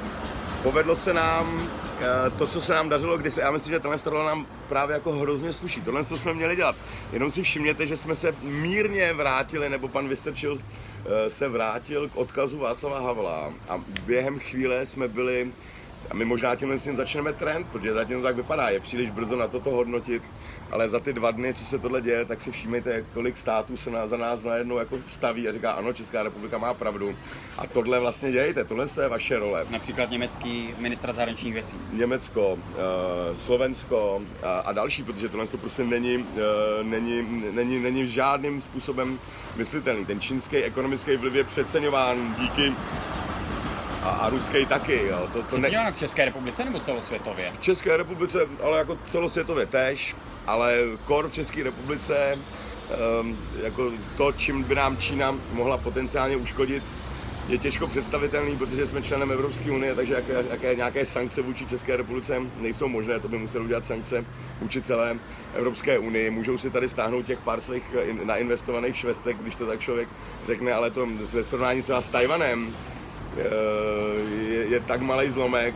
Uh, 0.00 0.30
povedlo 0.62 0.96
se 0.96 1.12
nám 1.12 1.54
uh, 1.54 1.68
to, 2.38 2.46
co 2.46 2.60
se 2.60 2.74
nám 2.74 2.88
dařilo 2.88 3.18
kdysi. 3.18 3.40
Já 3.40 3.50
myslím, 3.50 3.72
že 3.72 3.80
tohle 3.80 3.98
tohle 3.98 4.24
nám 4.24 4.46
právě 4.68 4.94
jako 4.94 5.12
hrozně 5.12 5.52
sluší. 5.52 5.80
Tohle, 5.80 6.04
co 6.04 6.18
jsme 6.18 6.34
měli 6.34 6.56
dělat. 6.56 6.76
Jenom 7.12 7.30
si 7.30 7.42
všimněte, 7.42 7.86
že 7.86 7.96
jsme 7.96 8.14
se 8.14 8.34
mírně 8.42 9.12
vrátili, 9.12 9.68
nebo 9.68 9.88
pan 9.88 10.08
Vystrčil 10.08 10.52
uh, 10.52 10.60
se 11.28 11.48
vrátil 11.48 12.08
k 12.08 12.16
odkazu 12.16 12.58
Václava 12.58 13.00
Havla 13.00 13.52
a 13.68 13.80
během 14.06 14.38
chvíle 14.38 14.86
jsme 14.86 15.08
byli 15.08 15.52
A 16.10 16.14
my 16.14 16.24
možná 16.24 16.56
tímhle 16.56 16.78
s 16.78 16.84
tím 16.84 16.96
začneme 16.96 17.32
trend, 17.32 17.66
protože 17.72 17.92
zatím 17.92 18.16
to 18.16 18.22
tak 18.22 18.36
vypadá, 18.36 18.68
je 18.68 18.80
příliš 18.80 19.10
brzo 19.10 19.36
na 19.36 19.48
toto 19.48 19.70
hodnotit, 19.70 20.22
ale 20.70 20.88
za 20.88 21.00
ty 21.00 21.12
dva 21.12 21.30
dny, 21.30 21.54
co 21.54 21.64
se 21.64 21.78
tohle 21.78 22.00
děje, 22.00 22.24
tak 22.24 22.40
si 22.40 22.52
všímejte, 22.52 23.04
kolik 23.14 23.36
států 23.36 23.76
se 23.76 23.90
na, 23.90 24.06
za 24.06 24.16
nás 24.16 24.44
najednou 24.44 24.78
jako 24.78 24.98
staví 25.08 25.48
a 25.48 25.52
říká, 25.52 25.72
ano, 25.72 25.92
Česká 25.92 26.22
republika 26.22 26.58
má 26.58 26.74
pravdu. 26.74 27.14
A 27.58 27.66
tohle 27.66 28.00
vlastně 28.00 28.32
dějte, 28.32 28.64
tohle 28.64 28.86
je 29.02 29.08
vaše 29.08 29.38
role. 29.38 29.66
Například 29.70 30.10
německý 30.10 30.74
ministra 30.78 31.12
zahraničních 31.12 31.54
věcí. 31.54 31.74
Německo, 31.92 32.52
uh, 32.52 32.60
Slovensko 33.38 34.22
a, 34.42 34.58
a 34.58 34.72
další, 34.72 35.02
protože 35.02 35.28
tohle 35.28 35.46
to 35.46 35.58
prostě 35.58 35.84
není, 35.84 36.16
uh, 36.16 36.26
není, 36.82 37.44
není, 37.52 37.78
není 37.78 38.08
žádným 38.08 38.60
způsobem 38.60 39.18
myslitelný. 39.56 40.06
Ten 40.06 40.20
čínský 40.20 40.56
ekonomický 40.56 41.16
vliv 41.16 41.34
je 41.34 41.44
přeceňován 41.44 42.34
díky 42.38 42.72
a, 44.02 44.08
a 44.08 44.28
ruský 44.28 44.66
taky. 44.66 45.06
Jo. 45.06 45.28
To, 45.32 45.42
to 45.42 45.58
ne... 45.58 45.92
v 45.92 45.98
České 45.98 46.24
republice 46.24 46.64
nebo 46.64 46.80
celosvětově? 46.80 47.52
V 47.52 47.60
České 47.60 47.96
republice, 47.96 48.38
ale 48.62 48.78
jako 48.78 48.98
celosvětově 49.06 49.66
tež, 49.66 50.16
ale 50.46 50.74
kor 51.04 51.28
v 51.28 51.32
České 51.32 51.62
republice, 51.62 52.38
um, 53.20 53.38
jako 53.62 53.92
to, 54.16 54.32
čím 54.32 54.62
by 54.62 54.74
nám 54.74 54.96
Čína 54.96 55.34
mohla 55.52 55.78
potenciálně 55.78 56.36
uškodit, 56.36 56.82
je 57.48 57.58
těžko 57.58 57.86
představitelný, 57.86 58.56
protože 58.56 58.86
jsme 58.86 59.02
členem 59.02 59.32
Evropské 59.32 59.70
unie, 59.70 59.94
takže 59.94 60.14
jaké, 60.14 60.44
jaké 60.50 60.74
nějaké 60.74 61.06
sankce 61.06 61.42
vůči 61.42 61.66
České 61.66 61.96
republice 61.96 62.42
nejsou 62.60 62.88
možné, 62.88 63.20
to 63.20 63.28
by 63.28 63.38
museli 63.38 63.64
udělat 63.64 63.86
sankce 63.86 64.24
vůči 64.60 64.82
celé 64.82 65.16
Evropské 65.54 65.98
unii. 65.98 66.30
Můžou 66.30 66.58
si 66.58 66.70
tady 66.70 66.88
stáhnout 66.88 67.22
těch 67.22 67.40
pár 67.40 67.60
svých 67.60 67.94
nainvestovaných 68.24 68.96
švestek, 68.96 69.36
když 69.36 69.54
to 69.54 69.66
tak 69.66 69.80
člověk 69.80 70.08
řekne, 70.44 70.72
ale 70.72 70.90
to 70.90 71.08
ve 71.32 71.42
srovnání 71.42 71.82
s 71.82 72.08
Tajvanem, 72.08 72.74
je, 73.36 74.66
je 74.68 74.80
tak 74.80 75.00
malý 75.00 75.30
zlomek, 75.30 75.74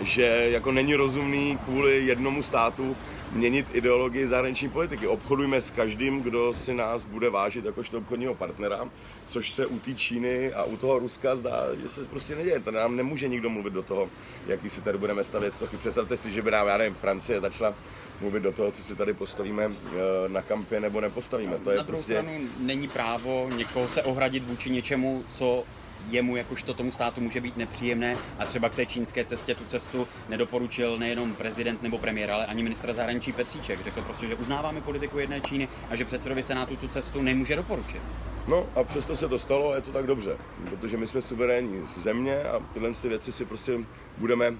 že 0.00 0.48
jako 0.50 0.72
není 0.72 0.94
rozumný 0.94 1.58
kvůli 1.64 2.06
jednomu 2.06 2.42
státu 2.42 2.96
měnit 3.32 3.66
ideologii 3.72 4.26
zahraniční 4.26 4.68
politiky. 4.68 5.06
Obchodujeme 5.06 5.60
s 5.60 5.70
každým, 5.70 6.22
kdo 6.22 6.54
si 6.54 6.74
nás 6.74 7.04
bude 7.04 7.30
vážit 7.30 7.64
jakožto 7.64 7.98
obchodního 7.98 8.34
partnera, 8.34 8.88
což 9.26 9.50
se 9.50 9.66
u 9.66 9.78
té 9.78 9.94
Číny 9.94 10.52
a 10.52 10.64
u 10.64 10.76
toho 10.76 10.98
Ruska 10.98 11.36
zdá, 11.36 11.62
že 11.82 11.88
se 11.88 12.04
prostě 12.04 12.34
neděje. 12.34 12.60
To 12.60 12.70
nám 12.70 12.96
nemůže 12.96 13.28
nikdo 13.28 13.50
mluvit 13.50 13.72
do 13.72 13.82
toho, 13.82 14.08
jaký 14.46 14.70
si 14.70 14.82
tady 14.82 14.98
budeme 14.98 15.24
stavět 15.24 15.56
sochy. 15.56 15.76
Představte 15.76 16.16
si, 16.16 16.32
že 16.32 16.42
by 16.42 16.50
nám, 16.50 16.66
já 16.66 16.76
nevím, 16.76 16.94
Francie 16.94 17.40
začala 17.40 17.74
mluvit 18.20 18.42
do 18.42 18.52
toho, 18.52 18.70
co 18.70 18.82
si 18.82 18.96
tady 18.96 19.14
postavíme 19.14 19.64
eh, 19.64 20.28
na 20.28 20.42
kampě 20.42 20.80
nebo 20.80 21.00
nepostavíme. 21.00 21.58
To 21.64 21.70
je 21.70 21.76
na 21.76 21.82
druhou 21.82 21.96
prostě... 21.96 22.12
stranu 22.12 22.38
není 22.60 22.88
právo 22.88 23.48
někoho 23.56 23.88
se 23.88 24.02
ohradit 24.02 24.44
vůči 24.44 24.70
něčemu, 24.70 25.24
co 25.28 25.64
jemu 26.10 26.36
jakožto 26.36 26.74
tomu 26.74 26.92
státu 26.92 27.20
může 27.20 27.40
být 27.40 27.56
nepříjemné 27.56 28.16
a 28.38 28.46
třeba 28.46 28.68
k 28.68 28.74
té 28.74 28.86
čínské 28.86 29.24
cestě 29.24 29.54
tu 29.54 29.64
cestu 29.64 30.08
nedoporučil 30.28 30.98
nejenom 30.98 31.34
prezident 31.34 31.82
nebo 31.82 31.98
premiér, 31.98 32.30
ale 32.30 32.46
ani 32.46 32.62
ministra 32.62 32.92
zahraničí 32.92 33.32
Petříček. 33.32 33.84
Řekl 33.84 34.02
prostě, 34.02 34.26
že 34.26 34.34
uznáváme 34.34 34.80
politiku 34.80 35.18
jedné 35.18 35.40
Číny 35.40 35.68
a 35.90 35.96
že 35.96 36.04
předsedovi 36.04 36.42
Senátu 36.42 36.76
tu 36.76 36.88
cestu 36.88 37.22
nemůže 37.22 37.56
doporučit. 37.56 38.02
No 38.48 38.66
a 38.74 38.84
přesto 38.84 39.16
se 39.16 39.28
to 39.28 39.38
stalo 39.38 39.72
a 39.72 39.74
je 39.74 39.82
to 39.82 39.92
tak 39.92 40.06
dobře, 40.06 40.36
protože 40.70 40.96
my 40.96 41.06
jsme 41.06 41.22
suverénní 41.22 41.82
země 41.96 42.42
a 42.42 42.60
tyhle 42.72 42.90
ty 42.90 43.08
věci 43.08 43.32
si 43.32 43.44
prostě 43.44 43.78
budeme 44.18 44.54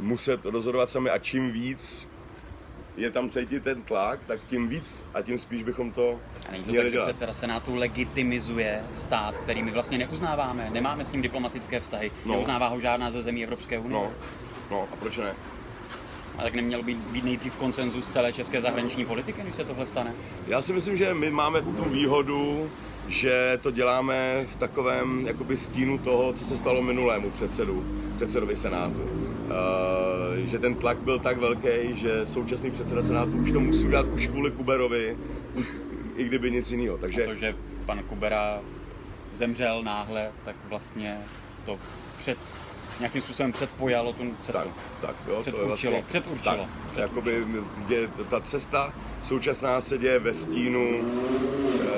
muset 0.00 0.44
rozhodovat 0.44 0.88
sami 0.88 1.10
a 1.10 1.18
čím 1.18 1.52
víc 1.52 2.08
je 2.96 3.10
tam 3.10 3.30
cítit 3.30 3.62
ten 3.62 3.82
tlak, 3.82 4.20
tak 4.26 4.40
tím 4.46 4.68
víc 4.68 5.04
a 5.14 5.22
tím 5.22 5.38
spíš 5.38 5.62
bychom 5.62 5.92
to 5.92 6.20
A 6.48 6.52
není 6.52 6.64
to 6.64 6.72
tak, 6.72 6.90
že 6.90 7.00
předseda 7.00 7.32
Senátu 7.32 7.74
legitimizuje 7.74 8.84
stát, 8.92 9.38
který 9.38 9.62
my 9.62 9.70
vlastně 9.70 9.98
neuznáváme, 9.98 10.70
nemáme 10.72 11.04
s 11.04 11.12
ním 11.12 11.22
diplomatické 11.22 11.80
vztahy, 11.80 12.12
no. 12.26 12.34
neuznává 12.34 12.68
ho 12.68 12.80
žádná 12.80 13.10
ze 13.10 13.22
zemí 13.22 13.44
Evropské 13.44 13.78
unie. 13.78 14.02
No, 14.04 14.10
no 14.70 14.88
a 14.92 14.96
proč 14.96 15.16
ne? 15.16 15.34
A 16.38 16.42
tak 16.42 16.54
neměl 16.54 16.82
být, 16.82 16.98
být 16.98 17.24
nejdřív 17.24 17.56
koncenzus 17.56 18.12
celé 18.12 18.32
české 18.32 18.60
zahraniční 18.60 19.04
politiky, 19.04 19.42
když 19.42 19.54
se 19.54 19.64
tohle 19.64 19.86
stane? 19.86 20.12
Já 20.46 20.62
si 20.62 20.72
myslím, 20.72 20.96
že 20.96 21.14
my 21.14 21.30
máme 21.30 21.62
tu 21.62 21.84
výhodu, 21.84 22.70
že 23.08 23.58
to 23.62 23.70
děláme 23.70 24.44
v 24.46 24.56
takovém 24.56 25.26
jakoby 25.26 25.56
stínu 25.56 25.98
toho, 25.98 26.32
co 26.32 26.44
se 26.44 26.56
stalo 26.56 26.82
minulému 26.82 27.30
předsedu, 27.30 27.84
předsedovi 28.16 28.56
Senátu. 28.56 29.31
Uh, 29.52 30.46
že 30.46 30.58
ten 30.58 30.74
tlak 30.74 30.98
byl 30.98 31.18
tak 31.18 31.38
velký, 31.38 31.68
že 31.94 32.26
současný 32.26 32.70
předseda 32.70 33.02
Senátu 33.02 33.30
už 33.30 33.52
to 33.52 33.60
musí 33.60 33.86
udělat 33.86 34.06
už 34.06 34.26
kvůli 34.26 34.50
Kuberovi, 34.50 35.16
i 36.16 36.24
kdyby 36.24 36.50
nic 36.50 36.70
jiného. 36.70 36.98
Takže... 36.98 37.24
A 37.24 37.26
to, 37.26 37.34
že 37.34 37.54
pan 37.86 38.02
Kubera 38.02 38.60
zemřel 39.34 39.82
náhle, 39.82 40.30
tak 40.44 40.56
vlastně 40.68 41.18
to 41.64 41.78
před 42.18 42.38
nějakým 42.98 43.22
způsobem 43.22 43.52
předpojalo 43.52 44.12
tu 44.12 44.34
cestu. 44.42 44.62
Tak, 44.62 44.68
tak 45.00 45.16
jo, 45.28 45.40
předurčilo, 45.40 45.52
to 45.52 45.62
je 45.62 45.66
vlastně, 45.66 46.04
předurčilo. 46.08 46.56
Tak, 46.56 46.68
předurčilo. 46.92 47.02
Jakoby 47.02 47.44
je, 47.88 48.08
ta 48.08 48.40
cesta 48.40 48.92
současná 49.22 49.80
se 49.80 49.98
děje 49.98 50.18
ve 50.18 50.34
stínu 50.34 51.00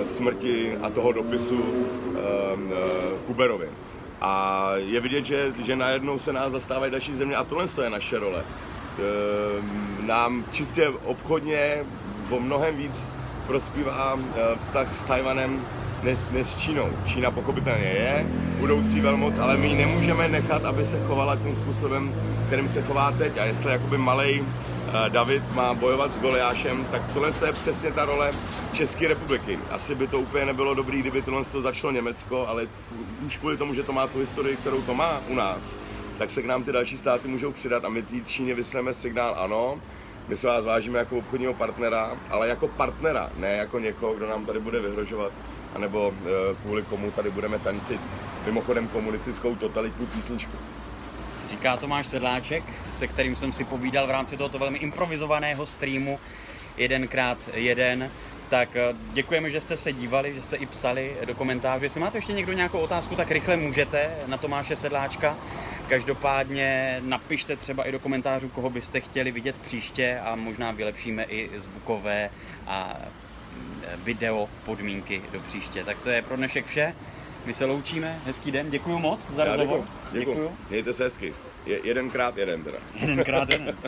e, 0.00 0.04
smrti 0.04 0.76
a 0.82 0.90
toho 0.90 1.12
dopisu 1.12 1.64
e, 1.64 2.74
e, 2.74 3.18
Kuberovi. 3.26 3.68
A 4.24 4.70
je 4.76 5.00
vidět, 5.00 5.24
že, 5.24 5.52
že 5.64 5.76
najednou 5.76 6.18
se 6.18 6.32
nás 6.32 6.52
zastávají 6.52 6.92
další 6.92 7.14
země 7.14 7.36
a 7.36 7.44
tohle 7.44 7.66
je 7.82 7.90
naše 7.90 8.18
role. 8.18 8.40
E, 8.40 10.06
nám 10.06 10.44
čistě 10.52 10.88
obchodně 10.88 11.76
o 12.30 12.40
mnohem 12.40 12.76
víc 12.76 13.10
prospívá 13.46 14.18
vztah 14.58 14.94
s 14.94 15.04
Tajvanem 15.04 15.66
než, 16.02 16.48
s 16.48 16.56
Čínou. 16.56 16.88
Čína 17.06 17.30
pochopitelně 17.30 17.84
je 17.84 18.26
budoucí 18.58 19.00
velmoc, 19.00 19.38
ale 19.38 19.56
my 19.56 19.66
ji 19.66 19.76
nemůžeme 19.76 20.28
nechat, 20.28 20.64
aby 20.64 20.84
se 20.84 21.00
chovala 21.06 21.36
tím 21.36 21.54
způsobem, 21.54 22.14
kterým 22.46 22.68
se 22.68 22.82
chová 22.82 23.12
teď. 23.12 23.38
A 23.38 23.44
jestli 23.44 23.72
jakoby 23.72 23.98
malej 23.98 24.44
David 25.08 25.42
má 25.54 25.74
bojovat 25.74 26.12
s 26.12 26.18
Goliášem, 26.18 26.84
tak 26.90 27.02
tohle 27.12 27.30
je 27.46 27.52
přesně 27.52 27.92
ta 27.92 28.04
role 28.04 28.32
České 28.72 29.08
republiky. 29.08 29.58
Asi 29.70 29.94
by 29.94 30.06
to 30.06 30.20
úplně 30.20 30.44
nebylo 30.44 30.74
dobré, 30.74 30.98
kdyby 30.98 31.22
tohle 31.22 31.44
to 31.44 31.62
začalo 31.62 31.92
Německo, 31.92 32.46
ale 32.48 32.66
už 33.26 33.36
kvůli 33.36 33.56
tomu, 33.56 33.74
že 33.74 33.82
to 33.82 33.92
má 33.92 34.06
tu 34.06 34.18
historii, 34.18 34.56
kterou 34.56 34.82
to 34.82 34.94
má 34.94 35.20
u 35.28 35.34
nás, 35.34 35.76
tak 36.18 36.30
se 36.30 36.42
k 36.42 36.46
nám 36.46 36.64
ty 36.64 36.72
další 36.72 36.98
státy 36.98 37.28
můžou 37.28 37.52
přidat 37.52 37.84
a 37.84 37.88
my 37.88 38.02
té 38.02 38.20
Číně 38.20 38.54
vysleme 38.54 38.94
signál 38.94 39.36
ano, 39.38 39.80
my 40.28 40.36
se 40.36 40.46
vás 40.46 40.64
vážíme 40.64 40.98
jako 40.98 41.18
obchodního 41.18 41.54
partnera, 41.54 42.10
ale 42.30 42.48
jako 42.48 42.68
partnera, 42.68 43.30
ne 43.36 43.56
jako 43.56 43.78
někoho, 43.78 44.14
kdo 44.14 44.28
nám 44.28 44.46
tady 44.46 44.58
bude 44.58 44.80
vyhrožovat 44.80 45.32
anebo 45.74 46.14
eh, 46.26 46.54
kvůli 46.62 46.82
komu 46.82 47.10
tady 47.10 47.30
budeme 47.30 47.58
tančit 47.58 48.00
mimochodem 48.46 48.88
komunistickou 48.88 49.56
totalitní 49.56 50.06
písničku. 50.06 50.56
Říká 51.48 51.76
Tomáš 51.76 52.06
Sedláček, 52.06 52.64
se 52.96 53.06
kterým 53.06 53.36
jsem 53.36 53.52
si 53.52 53.64
povídal 53.64 54.06
v 54.06 54.10
rámci 54.10 54.36
tohoto 54.36 54.58
velmi 54.58 54.78
improvizovaného 54.78 55.66
streamu 55.66 56.20
jedenkrát 56.76 57.38
jeden. 57.54 58.10
Tak 58.48 58.76
eh, 58.76 58.94
děkujeme, 59.12 59.50
že 59.50 59.60
jste 59.60 59.76
se 59.76 59.92
dívali, 59.92 60.34
že 60.34 60.42
jste 60.42 60.56
i 60.56 60.66
psali 60.66 61.16
do 61.24 61.34
komentářů. 61.34 61.84
Jestli 61.84 62.00
máte 62.00 62.18
ještě 62.18 62.32
někdo 62.32 62.52
nějakou 62.52 62.78
otázku, 62.78 63.16
tak 63.16 63.30
rychle 63.30 63.56
můžete 63.56 64.10
na 64.26 64.36
Tomáše 64.36 64.76
Sedláčka. 64.76 65.36
Každopádně 65.88 67.00
napište 67.04 67.56
třeba 67.56 67.84
i 67.84 67.92
do 67.92 67.98
komentářů, 67.98 68.48
koho 68.48 68.70
byste 68.70 69.00
chtěli 69.00 69.32
vidět 69.32 69.58
příště 69.58 70.20
a 70.24 70.36
možná 70.36 70.70
vylepšíme 70.70 71.24
i 71.24 71.50
zvukové 71.56 72.30
a 72.66 72.96
video 73.96 74.48
podmínky 74.64 75.22
do 75.32 75.40
příště. 75.40 75.84
Tak 75.84 75.98
to 75.98 76.10
je 76.10 76.22
pro 76.22 76.36
dnešek 76.36 76.66
vše. 76.66 76.94
My 77.46 77.54
se 77.54 77.64
loučíme, 77.64 78.20
hezký 78.26 78.50
den, 78.50 78.70
děkuji 78.70 78.98
moc 78.98 79.30
za 79.30 79.44
rozhovor. 79.44 79.84
Děkuji. 80.12 80.18
děkuji. 80.34 80.50
Mějte 80.70 80.92
se 80.92 81.04
hezky. 81.04 81.34
Je, 81.66 81.80
jedenkrát 81.84 82.36
jeden 82.38 82.62
teda. 82.64 82.78
Jedenkrát 82.94 83.50
jeden. 83.50 83.76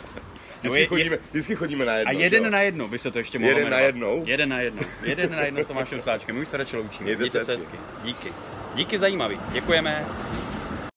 Vždycky, 0.61 0.79
je, 0.79 0.87
chodíme, 0.87 1.17
vždycky 1.31 1.55
chodíme 1.55 1.85
na 1.85 1.95
jedno. 1.95 2.09
A 2.09 2.13
jeden 2.13 2.43
jo? 2.43 2.49
na 2.49 2.61
jedno 2.61 2.87
by 2.87 2.99
se 2.99 3.11
to 3.11 3.17
ještě 3.17 3.39
mohlo 3.39 3.49
Jeden 3.49 3.63
jmenovat. 3.63 3.79
na 3.79 3.85
jednou? 3.85 4.23
Jeden 4.25 4.49
na 4.49 4.59
jedno. 4.59 4.81
Jeden 5.03 5.31
na 5.31 5.41
jedno 5.41 5.63
s 5.63 5.67
Tomášem 5.67 6.01
Sláčkem. 6.01 6.35
My 6.35 6.41
už 6.41 6.47
se 6.47 6.57
radši 6.57 6.77
loučíme. 6.77 7.03
Mějte, 7.03 7.21
Mějte 7.21 7.43
se 7.45 7.51
hezky. 7.53 7.71
hezky. 7.71 8.03
Díky. 8.03 8.33
Díky 8.75 8.99
zajímavý. 8.99 9.39
Děkujeme. 9.51 10.05